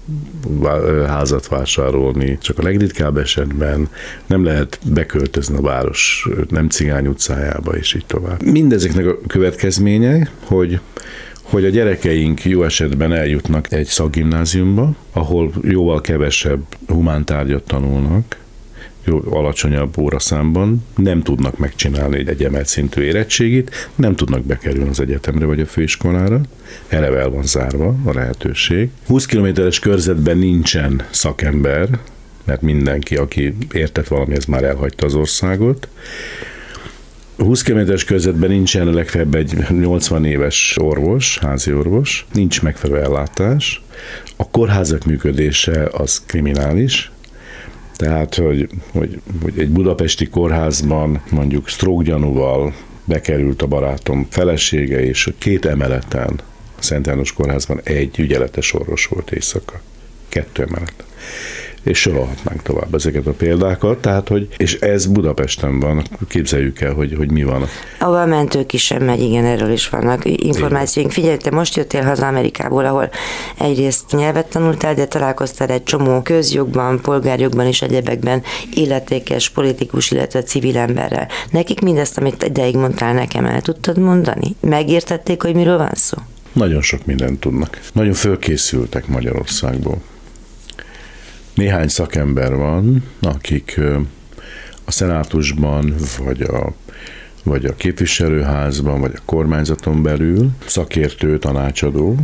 [1.08, 3.90] házat vásárolni, csak a legritkább esetben
[4.26, 8.44] nem lehet beköltözni a város nem cigány utcájába, és így tovább.
[8.44, 10.80] Mindezeknek a következménye, hogy
[11.42, 18.38] hogy a gyerekeink jó esetben eljutnak egy szakgimnáziumba, ahol jóval kevesebb humántárgyat tanulnak,
[19.06, 25.46] jó, alacsonyabb óraszámban, nem tudnak megcsinálni egy emelt szintű érettségit, nem tudnak bekerülni az egyetemre
[25.46, 26.42] vagy a főiskolára,
[26.88, 28.90] eleve el van zárva a lehetőség.
[29.08, 31.90] 20 kilométeres körzetben nincsen szakember,
[32.44, 35.88] mert mindenki, aki értett valamihez, már elhagyta az országot.
[37.38, 43.84] 20 kilométeres körzetben nincsen legfeljebb egy 80 éves orvos, házi orvos, nincs megfelelő ellátás,
[44.36, 47.12] a kórházak működése az kriminális,
[47.96, 52.04] tehát, hogy, hogy, hogy egy budapesti kórházban mondjuk stroke
[53.06, 56.40] bekerült a barátom felesége, és két emeleten
[56.78, 59.82] a Szent János kórházban egy ügyeletes orvos volt éjszaka.
[60.30, 61.06] Kettő emeleten
[61.86, 67.14] és sorolhatnánk tovább ezeket a példákat, tehát, hogy, és ez Budapesten van, képzeljük el, hogy,
[67.18, 67.68] hogy mi van.
[68.00, 71.12] Ahol a mentők is sem megy, igen, erről is vannak információink.
[71.12, 73.10] Figyelj, te most jöttél haza Amerikából, ahol
[73.60, 78.44] egyrészt nyelvet tanultál, de találkoztál egy csomó közjogban, polgárjogban és egyebekben
[78.74, 81.28] illetékes politikus, illetve civil emberrel.
[81.52, 84.56] Nekik mindezt, amit ideig mondtál nekem, el tudtad mondani?
[84.60, 86.18] Megértették, hogy miről van szó?
[86.54, 87.80] Nagyon sok mindent tudnak.
[87.94, 90.02] Nagyon fölkészültek Magyarországból.
[91.56, 93.80] Néhány szakember van, akik
[94.86, 96.74] a szenátusban, vagy a,
[97.44, 102.16] vagy a képviselőházban, vagy a kormányzaton belül szakértő, tanácsadó,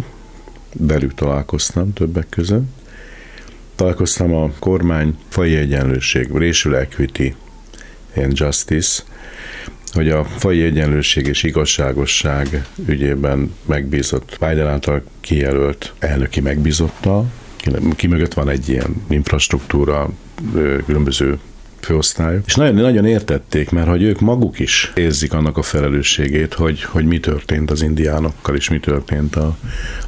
[0.73, 2.67] belül találkoztam többek között.
[3.75, 7.35] Találkoztam a kormány fai egyenlőség, Racial Equity
[8.15, 9.03] and Justice,
[9.91, 17.31] hogy a fai egyenlőség és igazságosság ügyében megbízott, Biden által kijelölt elnöki megbízottal,
[17.95, 20.09] ki mögött van egy ilyen infrastruktúra,
[20.85, 21.39] különböző
[21.79, 22.43] főosztályok.
[22.45, 27.05] És nagyon, nagyon értették, mert hogy ők maguk is érzik annak a felelősségét, hogy, hogy
[27.05, 29.57] mi történt az indiánokkal, és mi történt a,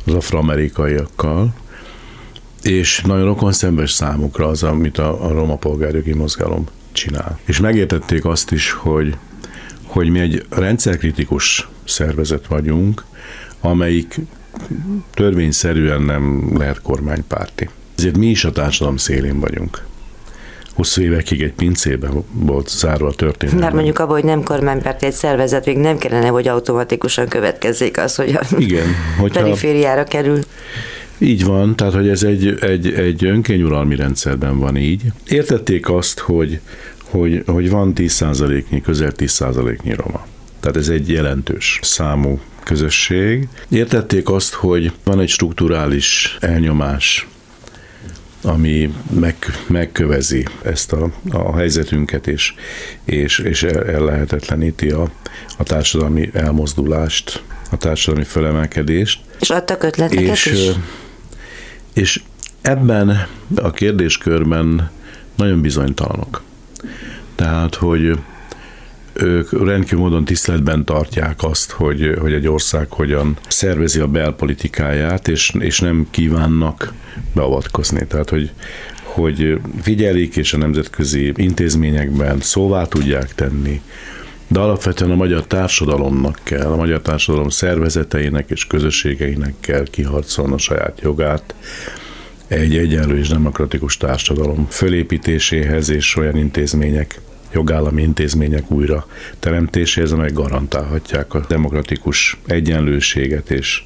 [0.05, 1.53] az afroamerikaiakkal.
[2.61, 7.39] És nagyon rokon szembes számukra az, amit a, a roma polgárjogi mozgalom csinál.
[7.45, 9.17] És megértették azt is, hogy,
[9.83, 13.03] hogy mi egy rendszerkritikus szervezet vagyunk,
[13.59, 14.19] amelyik
[15.13, 17.69] törvényszerűen nem lehet kormánypárti.
[17.97, 19.85] Ezért mi is a társadalom szélén vagyunk.
[20.73, 23.59] Hosszú évekig egy pincében volt zárva a történet.
[23.59, 28.15] Már mondjuk abban, hogy nem kormánypárti egy szervezet, még nem kellene, hogy automatikusan következzék az,
[28.15, 28.87] hogy a Igen,
[29.19, 29.41] hogyha...
[29.41, 30.39] perifériára kerül.
[31.17, 35.01] Így van, tehát hogy ez egy, egy, egy önkényuralmi rendszerben van így.
[35.27, 36.59] Értették azt, hogy,
[37.03, 40.25] hogy, hogy van 10%-nyi, közel 10%-nyi roma.
[40.59, 43.47] Tehát ez egy jelentős számú közösség.
[43.69, 47.27] Értették azt, hogy van egy strukturális elnyomás
[48.45, 49.35] ami meg,
[49.67, 52.53] megkövezi ezt a, a helyzetünket, és,
[53.05, 55.11] és, és ellehetetleníti a,
[55.57, 59.21] a társadalmi elmozdulást, a társadalmi fölemelkedést.
[59.39, 60.69] És adtak ötleteket és, is?
[61.93, 62.21] És
[62.61, 64.91] ebben a kérdéskörben
[65.35, 66.41] nagyon bizonytalanok.
[67.35, 68.19] Tehát, hogy
[69.13, 75.53] ők rendkívül módon tiszteletben tartják azt, hogy, hogy egy ország hogyan szervezi a belpolitikáját, és,
[75.59, 76.93] és nem kívánnak
[77.33, 78.05] beavatkozni.
[78.07, 78.51] Tehát, hogy,
[79.03, 83.81] hogy figyelik, és a nemzetközi intézményekben szóvá tudják tenni,
[84.47, 90.57] de alapvetően a magyar társadalomnak kell, a magyar társadalom szervezeteinek és közösségeinek kell kiharcolni a
[90.57, 91.55] saját jogát,
[92.47, 97.19] egy egyenlő és demokratikus társadalom fölépítéséhez és olyan intézmények
[97.53, 99.07] jogállami intézmények újra
[99.39, 103.83] teremtéséhez, amelyek garantálhatják a demokratikus egyenlőséget és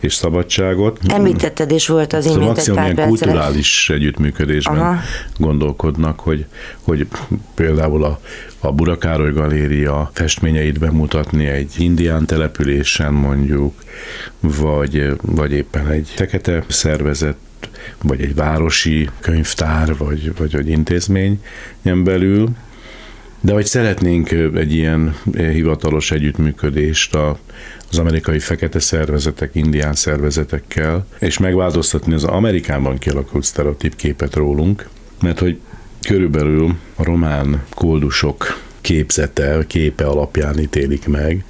[0.00, 0.98] és szabadságot.
[1.08, 5.00] Említetted is volt az szóval imént egy pár ilyen kulturális együttműködésben Aha.
[5.36, 6.46] gondolkodnak, hogy,
[6.82, 7.06] hogy
[7.54, 8.20] például a,
[8.58, 13.74] a Burakároly Galéria festményeit bemutatni egy indián településen mondjuk,
[14.40, 17.36] vagy, vagy éppen egy fekete szervezet
[18.02, 22.48] vagy egy városi könyvtár, vagy, vagy egy intézményen belül,
[23.40, 27.38] de hogy szeretnénk egy ilyen hivatalos együttműködést a,
[27.90, 34.88] az amerikai fekete szervezetek, indián szervezetekkel, és megváltoztatni az Amerikában kialakult sztereotíp képet rólunk,
[35.20, 35.58] mert hogy
[36.02, 41.44] körülbelül a román koldusok képzete, képe alapján ítélik meg,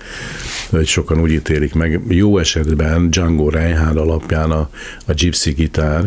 [0.70, 4.70] vagy sokan úgy ítélik meg, jó esetben Django Reinhardt alapján a,
[5.06, 6.06] a gypsy gitár,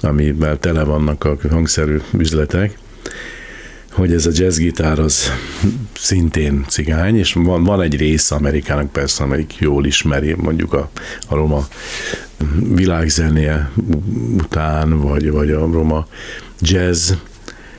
[0.00, 2.78] amivel tele vannak a hangszerű üzletek,
[3.92, 5.30] hogy ez a jazzgitár az
[5.92, 10.90] szintén cigány, és van, van egy része Amerikának persze, amelyik jól ismeri mondjuk a,
[11.28, 11.66] a roma
[12.74, 13.70] világzenéje
[14.42, 16.06] után, vagy, vagy a roma
[16.60, 17.12] jazz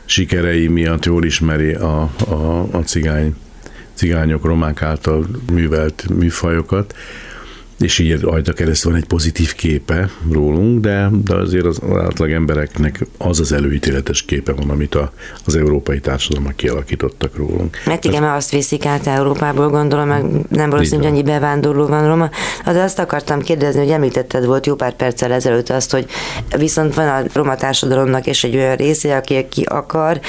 [0.06, 3.36] sikerei miatt jól ismeri a, a, a cigány,
[3.94, 6.96] cigányok, romák által művelt műfajokat,
[7.80, 13.06] és így rajta keresztül van egy pozitív képe rólunk, de, de azért az átlag embereknek
[13.18, 15.12] az az előítéletes képe van, amit a,
[15.46, 17.78] az európai társadalmak kialakítottak rólunk.
[17.86, 22.08] Mert igen, mert azt viszik át Európából, gondolom, meg nem valószínű, hogy annyi bevándorló van
[22.08, 22.30] Roma.
[22.66, 26.06] De azt akartam kérdezni, hogy említetted volt jó pár perccel ezelőtt azt, hogy
[26.58, 30.20] viszont van a roma társadalomnak és egy olyan része, aki ki akar,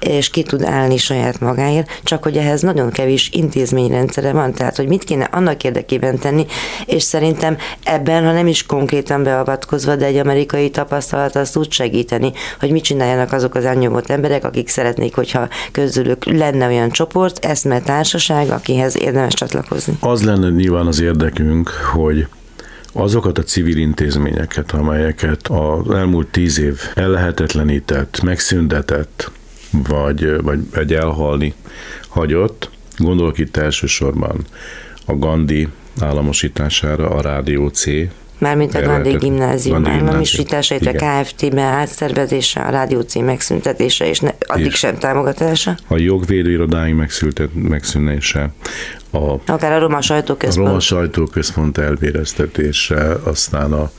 [0.00, 4.88] és ki tud állni saját magáért, csak hogy ehhez nagyon kevés intézményrendszere van, tehát hogy
[4.88, 6.46] mit kéne annak érdekében tenni,
[6.86, 12.32] és szerintem ebben, ha nem is konkrétan beavatkozva, de egy amerikai tapasztalat az tud segíteni,
[12.60, 17.80] hogy mit csináljanak azok az elnyomott emberek, akik szeretnék, hogyha közülük lenne olyan csoport, eszme
[17.80, 19.96] társaság, akihez érdemes csatlakozni.
[20.00, 22.26] Az lenne nyilván az érdekünk, hogy
[22.92, 29.30] azokat a civil intézményeket, amelyeket az elmúlt tíz év ellehetetlenített, megszüntetett,
[29.70, 31.54] vagy, vagy egy elhalni
[32.08, 34.44] hagyott, gondolok itt elsősorban
[35.06, 35.68] a Gandhi
[36.00, 37.84] államosítására a Rádió C,
[38.38, 44.66] Mármint a Gandhi Gimnázium államosítása, illetve KFT-be átszervezése, a Rádió C megszüntetése, és ne, addig
[44.66, 45.76] és sem támogatása.
[45.88, 47.04] A jogvédő irodáink
[47.52, 48.50] megszűnése,
[49.10, 50.66] a, Akár a Roma Sajtóközpont.
[50.66, 53.90] A Roma Sajtóközpont elvéreztetése, aztán a,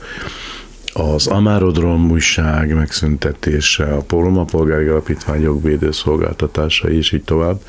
[0.92, 7.60] az Amárodrom újság megszüntetése, a Roma Polgári Alapítvány jogvédő szolgáltatása, és így tovább.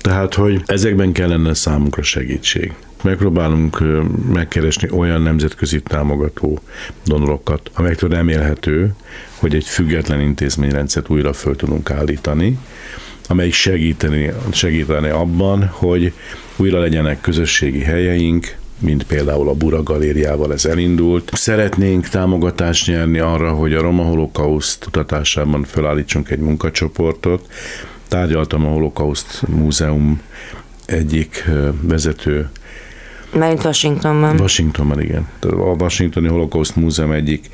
[0.00, 3.82] Tehát, hogy ezekben kellene számunkra segítség megpróbálunk
[4.32, 6.60] megkeresni olyan nemzetközi támogató
[7.04, 8.94] donorokat, amelyektől remélhető,
[9.38, 12.58] hogy egy független intézményrendszert újra föl tudunk állítani,
[13.28, 16.12] amelyik segíteni, segíteni abban, hogy
[16.56, 21.30] újra legyenek közösségi helyeink, mint például a Bura Galériával ez elindult.
[21.34, 27.52] Szeretnénk támogatást nyerni arra, hogy a Roma Holokauszt kutatásában felállítsunk egy munkacsoportot.
[28.08, 30.20] Tárgyaltam a Holokauszt Múzeum
[30.86, 31.44] egyik
[31.80, 32.50] vezető
[33.32, 34.40] mert Washingtonban.
[34.40, 35.28] Washingtonban, igen.
[35.40, 37.50] A Washingtoni Holocaust Múzeum egyik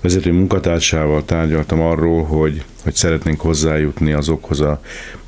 [0.00, 4.80] vezető munkatársával tárgyaltam arról, hogy, hogy szeretnénk hozzájutni azokhoz a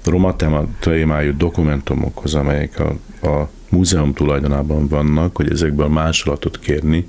[0.05, 0.37] roma
[0.81, 7.07] témájú dokumentumokhoz, amelyek a, a múzeum tulajdonában vannak, hogy ezekből másolatot kérni,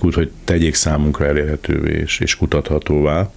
[0.00, 3.32] úgy, hogy tegyék számunkra elérhetővé és, és kutathatóvá,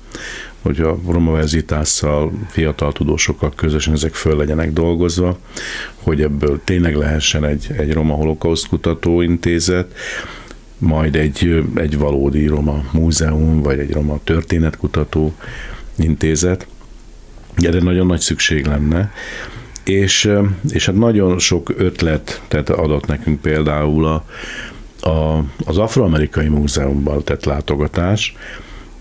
[0.62, 5.38] hogy a Roma Verzitásszal, fiatal tudósokkal közösen ezek föl legyenek dolgozva,
[6.04, 9.94] hogy ebből tényleg lehessen egy, egy Roma Holokauszt kutatóintézet,
[10.78, 15.34] majd egy, egy valódi Roma múzeum, vagy egy Roma történetkutató
[15.96, 16.68] intézet.
[17.56, 19.12] Erre nagyon nagy szükség lenne.
[19.84, 20.32] És,
[20.72, 24.26] és hát nagyon sok ötlet tehát adott nekünk például a,
[25.10, 28.36] a, az Afroamerikai Múzeumban tett látogatás,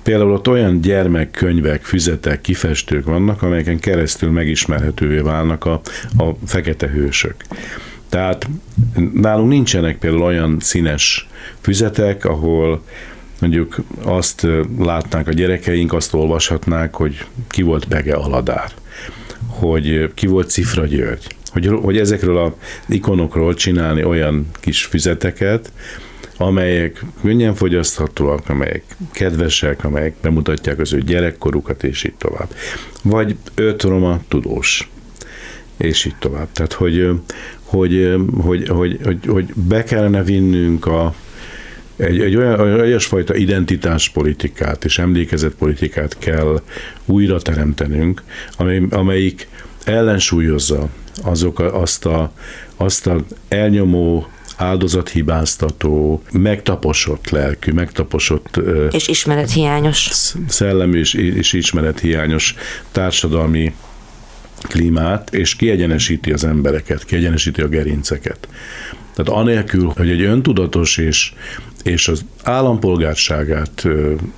[0.09, 5.81] Például ott olyan gyermekkönyvek, füzetek, kifestők vannak, amelyeken keresztül megismerhetővé válnak a,
[6.17, 7.35] a fekete hősök.
[8.09, 8.49] Tehát
[9.13, 11.29] nálunk nincsenek például olyan színes
[11.61, 12.83] füzetek, ahol
[13.41, 14.47] mondjuk azt
[14.79, 18.71] látnák a gyerekeink, azt olvashatnák, hogy ki volt Bege Aladár,
[19.47, 22.53] hogy ki volt Cifra György, hogy, hogy ezekről az
[22.87, 25.73] ikonokról csinálni olyan kis füzeteket,
[26.39, 28.83] amelyek könnyen fogyaszthatóak, amelyek
[29.13, 32.49] kedvesek, amelyek bemutatják az ő gyerekkorukat, és így tovább.
[33.03, 34.91] Vagy öt roma tudós,
[35.77, 36.49] és így tovább.
[36.53, 37.11] Tehát, hogy,
[37.65, 41.15] hogy, hogy, hogy, hogy, hogy be kellene vinnünk a,
[41.97, 46.63] egy, egy olyan olyasfajta identitáspolitikát és emlékezetpolitikát kell
[47.05, 48.23] újra teremtenünk,
[48.57, 49.49] amely, amelyik
[49.85, 50.89] ellensúlyozza
[51.23, 52.33] azok a, azt, a,
[52.77, 54.27] azt a elnyomó
[54.59, 58.61] áldozathibáztató, megtaposott lelkű, megtaposott...
[58.91, 60.11] És ismerethiányos.
[60.49, 62.55] Szellemi és, és ismerethiányos
[62.93, 63.75] társadalmi
[64.63, 68.49] klímát, és kiegyenesíti az embereket, kiegyenesíti a gerinceket.
[69.15, 71.33] Tehát anélkül, hogy egy öntudatos és,
[71.83, 73.87] és az állampolgárságát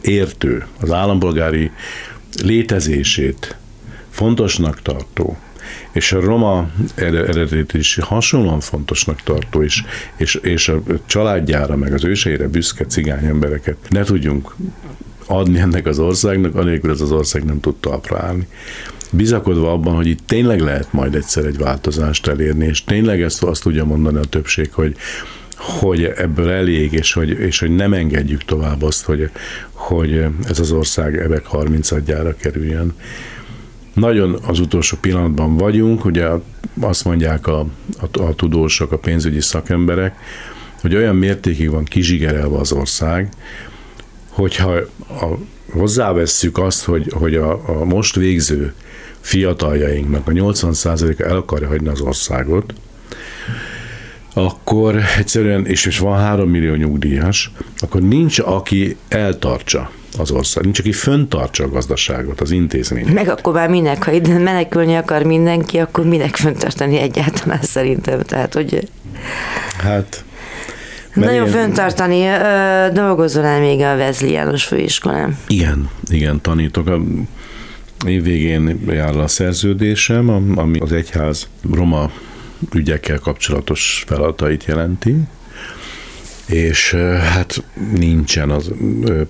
[0.00, 1.70] értő, az állampolgári
[2.42, 3.56] létezését
[4.10, 5.38] fontosnak tartó,
[5.92, 9.82] és a roma eredetét is hasonlóan fontosnak tartó, és,
[10.16, 14.54] és, és a családjára, meg az őseire büszke cigány embereket ne tudjunk
[15.26, 18.46] adni ennek az országnak, anélkül ez az ország nem tud talpra állni.
[19.12, 23.62] Bizakodva abban, hogy itt tényleg lehet majd egyszer egy változást elérni, és tényleg ezt azt
[23.62, 24.96] tudja mondani a többség, hogy,
[25.56, 29.30] hogy ebből elég, és hogy, és hogy nem engedjük tovább azt, hogy,
[29.72, 32.94] hogy ez az ország ebek 30 adjára kerüljön.
[33.94, 36.28] Nagyon az utolsó pillanatban vagyunk, ugye
[36.80, 37.66] azt mondják a,
[38.00, 40.16] a, a tudósok, a pénzügyi szakemberek,
[40.80, 43.28] hogy olyan mértékig van kizsigerelve az ország,
[44.28, 44.72] hogyha
[45.08, 45.38] a,
[45.72, 48.74] hozzávesszük azt, hogy, hogy a, a most végző
[49.20, 52.74] fiataljainknak a 80%-a el akarja hagyni az országot,
[54.34, 60.64] akkor egyszerűen, és, és van 3 millió nyugdíjas, akkor nincs, aki eltartsa az ország.
[60.64, 63.14] Nincs, aki föntartsa a gazdaságot, az intézményt.
[63.14, 68.22] Meg akkor már minek, ha ide menekülni akar mindenki, akkor minek föntartani egyáltalán szerintem.
[68.22, 68.88] Tehát, hogy...
[69.78, 70.24] Hát...
[71.14, 71.46] Nagyon ilyen...
[71.46, 72.24] föntartani.
[72.92, 75.38] Dolgozol el még a Vezli János főiskolán?
[75.46, 76.86] Igen, igen, tanítok.
[76.86, 77.00] A
[78.06, 82.10] évvégén jár a szerződésem, ami az egyház roma
[82.74, 85.16] ügyekkel kapcsolatos feladatait jelenti,
[86.50, 86.92] és
[87.32, 88.70] hát nincsen az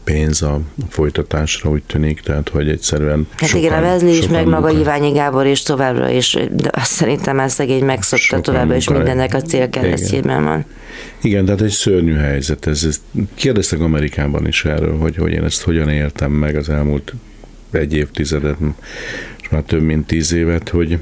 [0.04, 4.46] pénz a folytatásra, úgy tűnik, tehát hogy egyszerűen Hát sokan, igen, a Vezli is, meg
[4.46, 9.34] maga Iványi Gábor is továbbra is, de azt szerintem már szegény megszokta továbbra is mindennek
[9.34, 10.64] a célkeresztjében van.
[11.22, 12.66] Igen, tehát egy szörnyű helyzet.
[12.66, 13.00] Ez, ez,
[13.34, 17.14] kérdeztek Amerikában is erről, hogy, hogy én ezt hogyan éltem meg az elmúlt
[17.70, 18.56] egy évtizedet,
[19.42, 20.98] és már több mint tíz évet, hogy,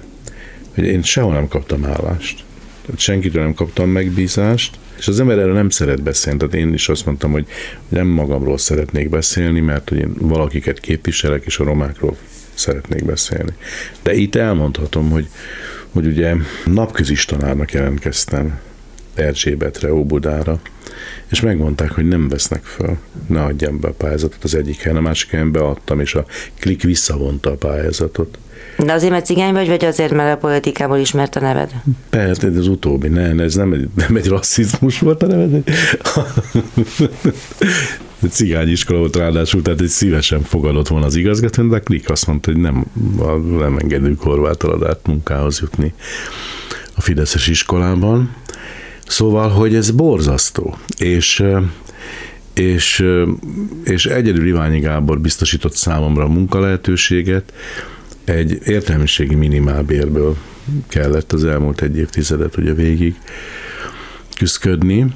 [0.75, 2.45] hogy én sehol nem kaptam állást.
[2.85, 6.39] Tehát senkitől nem kaptam megbízást, és az ember erről nem szeret beszélni.
[6.39, 7.47] Tehát én is azt mondtam, hogy
[7.89, 12.17] nem magamról szeretnék beszélni, mert hogy én valakiket képviselek, és a romákról
[12.55, 13.53] szeretnék beszélni.
[14.03, 15.29] De itt elmondhatom, hogy,
[15.91, 16.35] hogy ugye
[16.65, 18.61] napközis tanárnak jelentkeztem
[19.15, 20.61] Erzsébetre, Óbudára,
[21.31, 22.97] és megmondták, hogy nem vesznek föl,
[23.27, 26.25] ne adjam be a pályázatot az egyik helyen, a másik helyen beadtam, és a
[26.61, 28.39] klik visszavonta a pályázatot.
[28.85, 31.71] De azért, mert cigány vagy, vagy azért, mert a politikából ismert a neved?
[32.11, 33.09] Persze, ez az utóbbi.
[33.09, 35.63] Ne, ez nem egy, nem egy rasszizmus volt a neved.
[38.31, 42.53] cigány iskola volt ráadásul, tehát egy szívesen fogadott volna az igazgató, de klik azt mondta,
[42.53, 42.85] hogy nem,
[43.59, 44.67] nem engedünk Horváth
[45.07, 45.95] munkához jutni
[46.95, 48.35] a Fideszes iskolában.
[49.07, 50.77] Szóval, hogy ez borzasztó.
[50.99, 51.45] És
[52.59, 53.05] és,
[53.85, 57.53] és egyedül Iványi Gábor biztosított számomra a munkalehetőséget,
[58.29, 60.37] egy értelmiségi minimálbérből
[60.89, 63.15] kellett az elmúlt egy évtizedet ugye végig
[64.37, 65.07] küzdködni,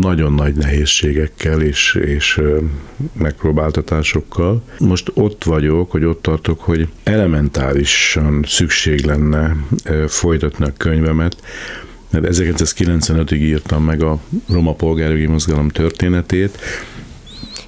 [0.00, 2.40] nagyon nagy nehézségekkel és, és
[3.18, 4.62] megpróbáltatásokkal.
[4.78, 9.56] Most ott vagyok, hogy ott tartok, hogy elementárisan szükség lenne
[10.06, 11.36] folytatni a könyvemet,
[12.10, 16.58] mert 1995-ig írtam meg a Roma Polgárjogi Mozgalom történetét,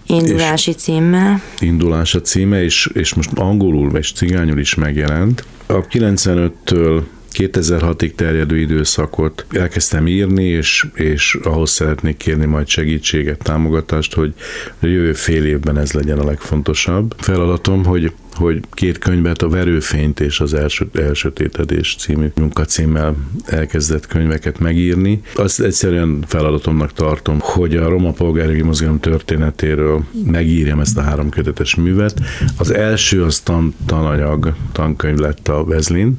[0.07, 1.41] Indulási címmel.
[1.61, 5.45] Indulás a címe, és, és most angolul és cigányul is megjelent.
[5.67, 7.03] A 95-től
[7.33, 14.35] 2006-ig terjedő időszakot elkezdtem írni, és, és ahhoz szeretnék kérni majd segítséget, támogatást, hogy
[14.81, 20.21] a jövő fél évben ez legyen a legfontosabb feladatom, hogy hogy két könyvet, a Verőfényt
[20.21, 23.17] és az első, Elsötétedés című munkacímmel
[23.47, 25.21] elkezdett könyveket megírni.
[25.35, 31.75] Azt egyszerűen feladatomnak tartom, hogy a Roma Polgári Mozgalom történetéről megírjam ezt a három kötetes
[31.75, 32.21] művet.
[32.59, 36.17] Az első az tan, tananyag, tankönyv lett a Vezlin.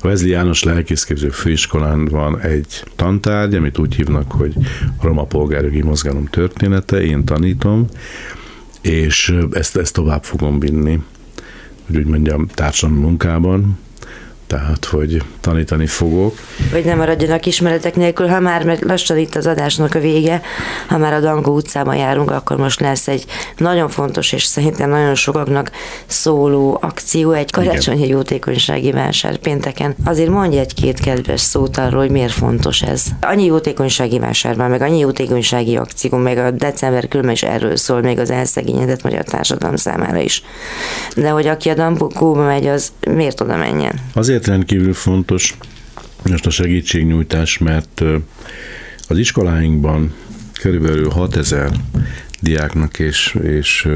[0.00, 4.54] A Vezli János Lelkészképző Főiskolán van egy tantárgy, amit úgy hívnak, hogy
[5.00, 7.86] Roma Polgári Mozgalom története, én tanítom,
[8.80, 11.00] és ezt, ezt tovább fogom vinni
[11.90, 13.78] hogy úgy mondjam, társadalmi munkában,
[14.50, 16.34] tehát hogy tanítani fogok.
[16.72, 20.42] Hogy nem maradjanak ismeretek nélkül, ha már mert lassan itt az adásnak a vége,
[20.88, 23.24] ha már a Dangó utcában járunk, akkor most lesz egy
[23.56, 25.70] nagyon fontos és szerintem nagyon sokaknak
[26.06, 29.94] szóló akció, egy karácsonyi jótékonysági vásár pénteken.
[30.04, 33.04] Azért mondj egy-két kedves szót arról, hogy miért fontos ez.
[33.20, 38.18] Annyi jótékonysági vásárban, meg annyi jótékonysági akció, meg a december különben is erről szól, még
[38.18, 40.42] az elszegényedett magyar társadalom számára is.
[41.16, 44.00] De hogy aki a Dangóba megy, az miért oda menjen?
[44.14, 45.54] Azért Azért rendkívül fontos
[46.28, 48.02] most a segítségnyújtás, mert
[49.08, 50.14] az iskoláinkban
[50.60, 51.70] körülbelül 6000
[52.40, 53.88] diáknak és, és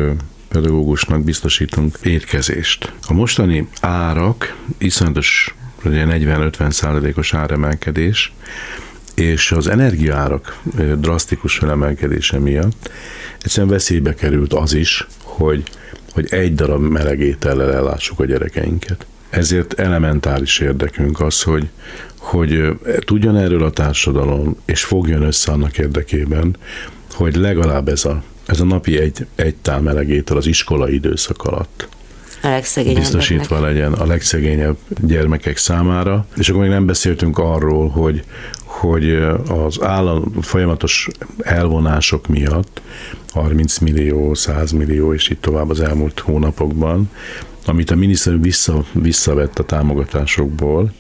[0.49, 2.93] pedagógusnak biztosítunk étkezést.
[3.07, 8.33] A mostani árak iszonyatos 40-50 százalékos áremelkedés,
[9.15, 10.61] és az energiaárak
[10.99, 12.91] drasztikus felemelkedése miatt
[13.43, 15.63] egyszerűen veszélybe került az is, hogy,
[16.13, 19.07] hogy egy darab melegétellel ellássuk a gyerekeinket.
[19.35, 21.69] Ezért elementáris érdekünk az, hogy,
[22.19, 22.63] hogy
[23.05, 26.57] tudjon erről a társadalom, és fogjon össze annak érdekében,
[27.13, 31.89] hogy legalább ez a, ez a napi egy, egy tál melegétel az iskolai időszak alatt
[32.45, 36.27] a biztosítva legyen a legszegényebb gyermekek számára.
[36.37, 38.25] És akkor még nem beszéltünk arról, hogy,
[38.65, 39.11] hogy
[39.49, 41.09] az állam folyamatos
[41.39, 42.81] elvonások miatt
[43.33, 47.11] 30 millió, 100 millió és így tovább az elmúlt hónapokban
[47.67, 50.93] amit a miniszter vissza, visszavett a támogatásokból,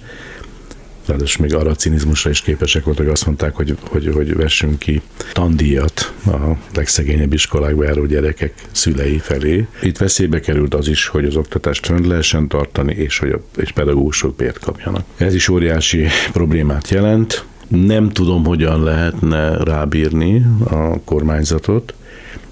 [1.06, 4.78] ráadásul még arra a cinizmusra is képesek voltak, hogy azt mondták, hogy, hogy, hogy vessünk
[4.78, 5.02] ki
[5.32, 9.66] tandíjat a legszegényebb iskolákba járó gyerekek szülei felé.
[9.82, 13.72] Itt veszélybe került az is, hogy az oktatást fönn lehessen tartani, és hogy a, és
[13.72, 15.04] pedagógusok bért kapjanak.
[15.16, 17.44] Ez is óriási problémát jelent.
[17.68, 21.94] Nem tudom, hogyan lehetne rábírni a kormányzatot.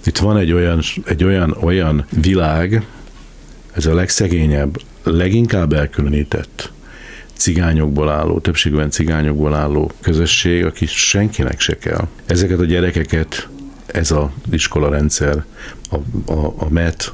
[0.05, 2.87] Itt van egy olyan, egy olyan, olyan világ,
[3.73, 6.73] ez a legszegényebb, leginkább elkülönített
[7.35, 12.09] cigányokból álló, többségben cigányokból álló közösség, aki senkinek se kell.
[12.27, 13.49] Ezeket a gyerekeket
[13.87, 15.45] ez az iskola rendszer,
[15.91, 15.97] a,
[16.33, 17.13] a, a MET,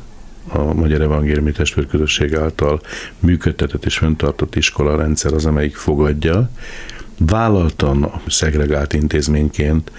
[0.49, 2.81] a Magyar Evangéliumi Testvérközösség által
[3.19, 6.51] működtetett és fenntartott iskola rendszer az, amelyik fogadja,
[7.19, 9.93] vállaltan szegregált intézményként,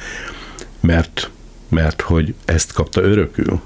[0.79, 1.29] mert,
[1.69, 3.61] mert hogy ezt kapta örökül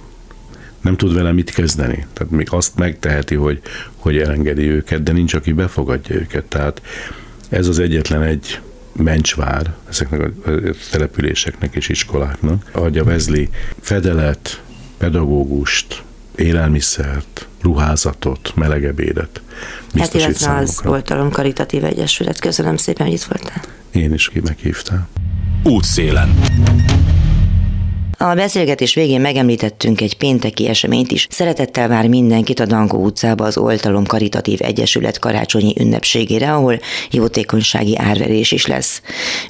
[0.83, 2.05] nem tud vele mit kezdeni.
[2.13, 3.61] Tehát még azt megteheti, hogy,
[3.95, 6.43] hogy elengedi őket, de nincs, aki befogadja őket.
[6.43, 6.81] Tehát
[7.49, 8.59] ez az egyetlen egy
[8.95, 10.31] mencsvár ezeknek a
[10.91, 12.69] településeknek és iskoláknak.
[12.71, 14.61] Adja Vezli fedelet,
[14.97, 16.03] pedagógust,
[16.35, 19.41] élelmiszert, ruházatot, melegebédet
[19.99, 22.39] Hát illetve az Oltalom Karitatív Egyesület.
[22.39, 23.61] Köszönöm szépen, hogy itt voltál.
[23.91, 25.07] Én is ki meghívtál.
[25.63, 26.35] Útszélen.
[28.23, 31.27] A beszélgetés végén megemlítettünk egy pénteki eseményt is.
[31.29, 36.79] Szeretettel vár mindenkit a Dangó utcába az Oltalom Karitatív Egyesület karácsonyi ünnepségére, ahol
[37.11, 39.01] jótékonysági árverés is lesz.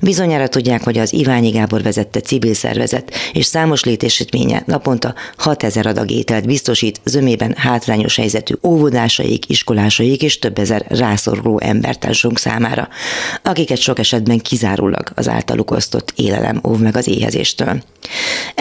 [0.01, 6.11] Bizonyára tudják, hogy az Iványi Gábor vezette civil szervezet és számos létesítménye naponta 6000 adag
[6.11, 12.87] ételt biztosít zömében hátrányos helyzetű óvodásaik, iskolásaik és több ezer rászoruló embertársunk számára,
[13.43, 17.81] akiket sok esetben kizárólag az általuk osztott élelem óv meg az éhezéstől.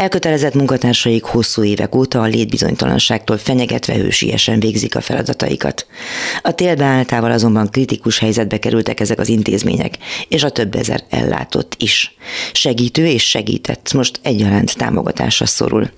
[0.02, 5.86] Elkötelezett munkatársaik hosszú évek óta a létbizonytalanságtól fenyegetve hősiesen végzik a feladataikat.
[6.42, 9.98] A télbeálltával azonban kritikus helyzetbe kerültek ezek az intézmények,
[10.28, 12.16] és a több ezer ellátott is.
[12.52, 15.90] Segítő és segített most egyaránt támogatásra szorul.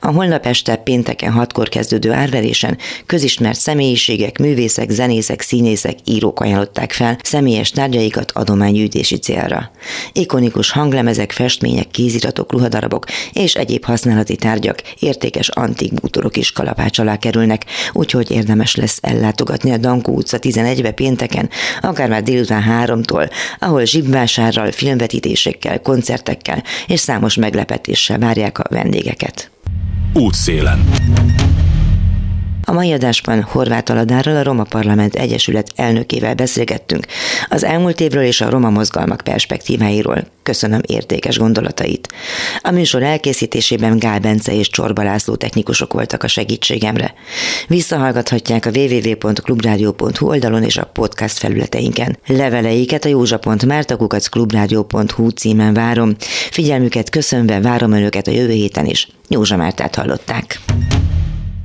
[0.00, 7.18] A holnap este pénteken hatkor kezdődő árverésen közismert személyiségek, művészek, zenészek, színészek, írók ajánlották fel
[7.22, 9.70] személyes tárgyaikat adománygyűjtési célra.
[10.12, 17.16] Ikonikus hanglemezek, festmények, kéziratok, ruhadarabok és egyéb használati tárgyak, értékes antik bútorok is kalapács alá
[17.16, 21.50] kerülnek, úgyhogy érdemes lesz ellátogatni a Dankó utca 11-be pénteken,
[21.80, 29.53] akár már délután háromtól, ahol zsibvásárral, filmvetítésekkel, koncertekkel és számos meglepetéssel várják a vendégeket.
[30.14, 30.84] Útszélen.
[32.66, 37.06] A mai adásban Horváth Aladárral, a Roma Parlament Egyesület elnökével beszélgettünk
[37.48, 40.26] az elmúlt évről és a roma mozgalmak perspektíváiról.
[40.42, 42.08] Köszönöm értékes gondolatait.
[42.62, 47.14] A műsor elkészítésében Gál Bence és Csorba László technikusok voltak a segítségemre.
[47.68, 52.18] Visszahallgathatják a www.clubradio.hu oldalon és a podcast felületeinken.
[52.26, 56.16] Leveleiket a józsa.mártakukac.clubradio.hu címen várom.
[56.50, 59.08] Figyelmüket köszönve várom önöket a jövő héten is.
[59.28, 60.60] Józsa Mártát hallották.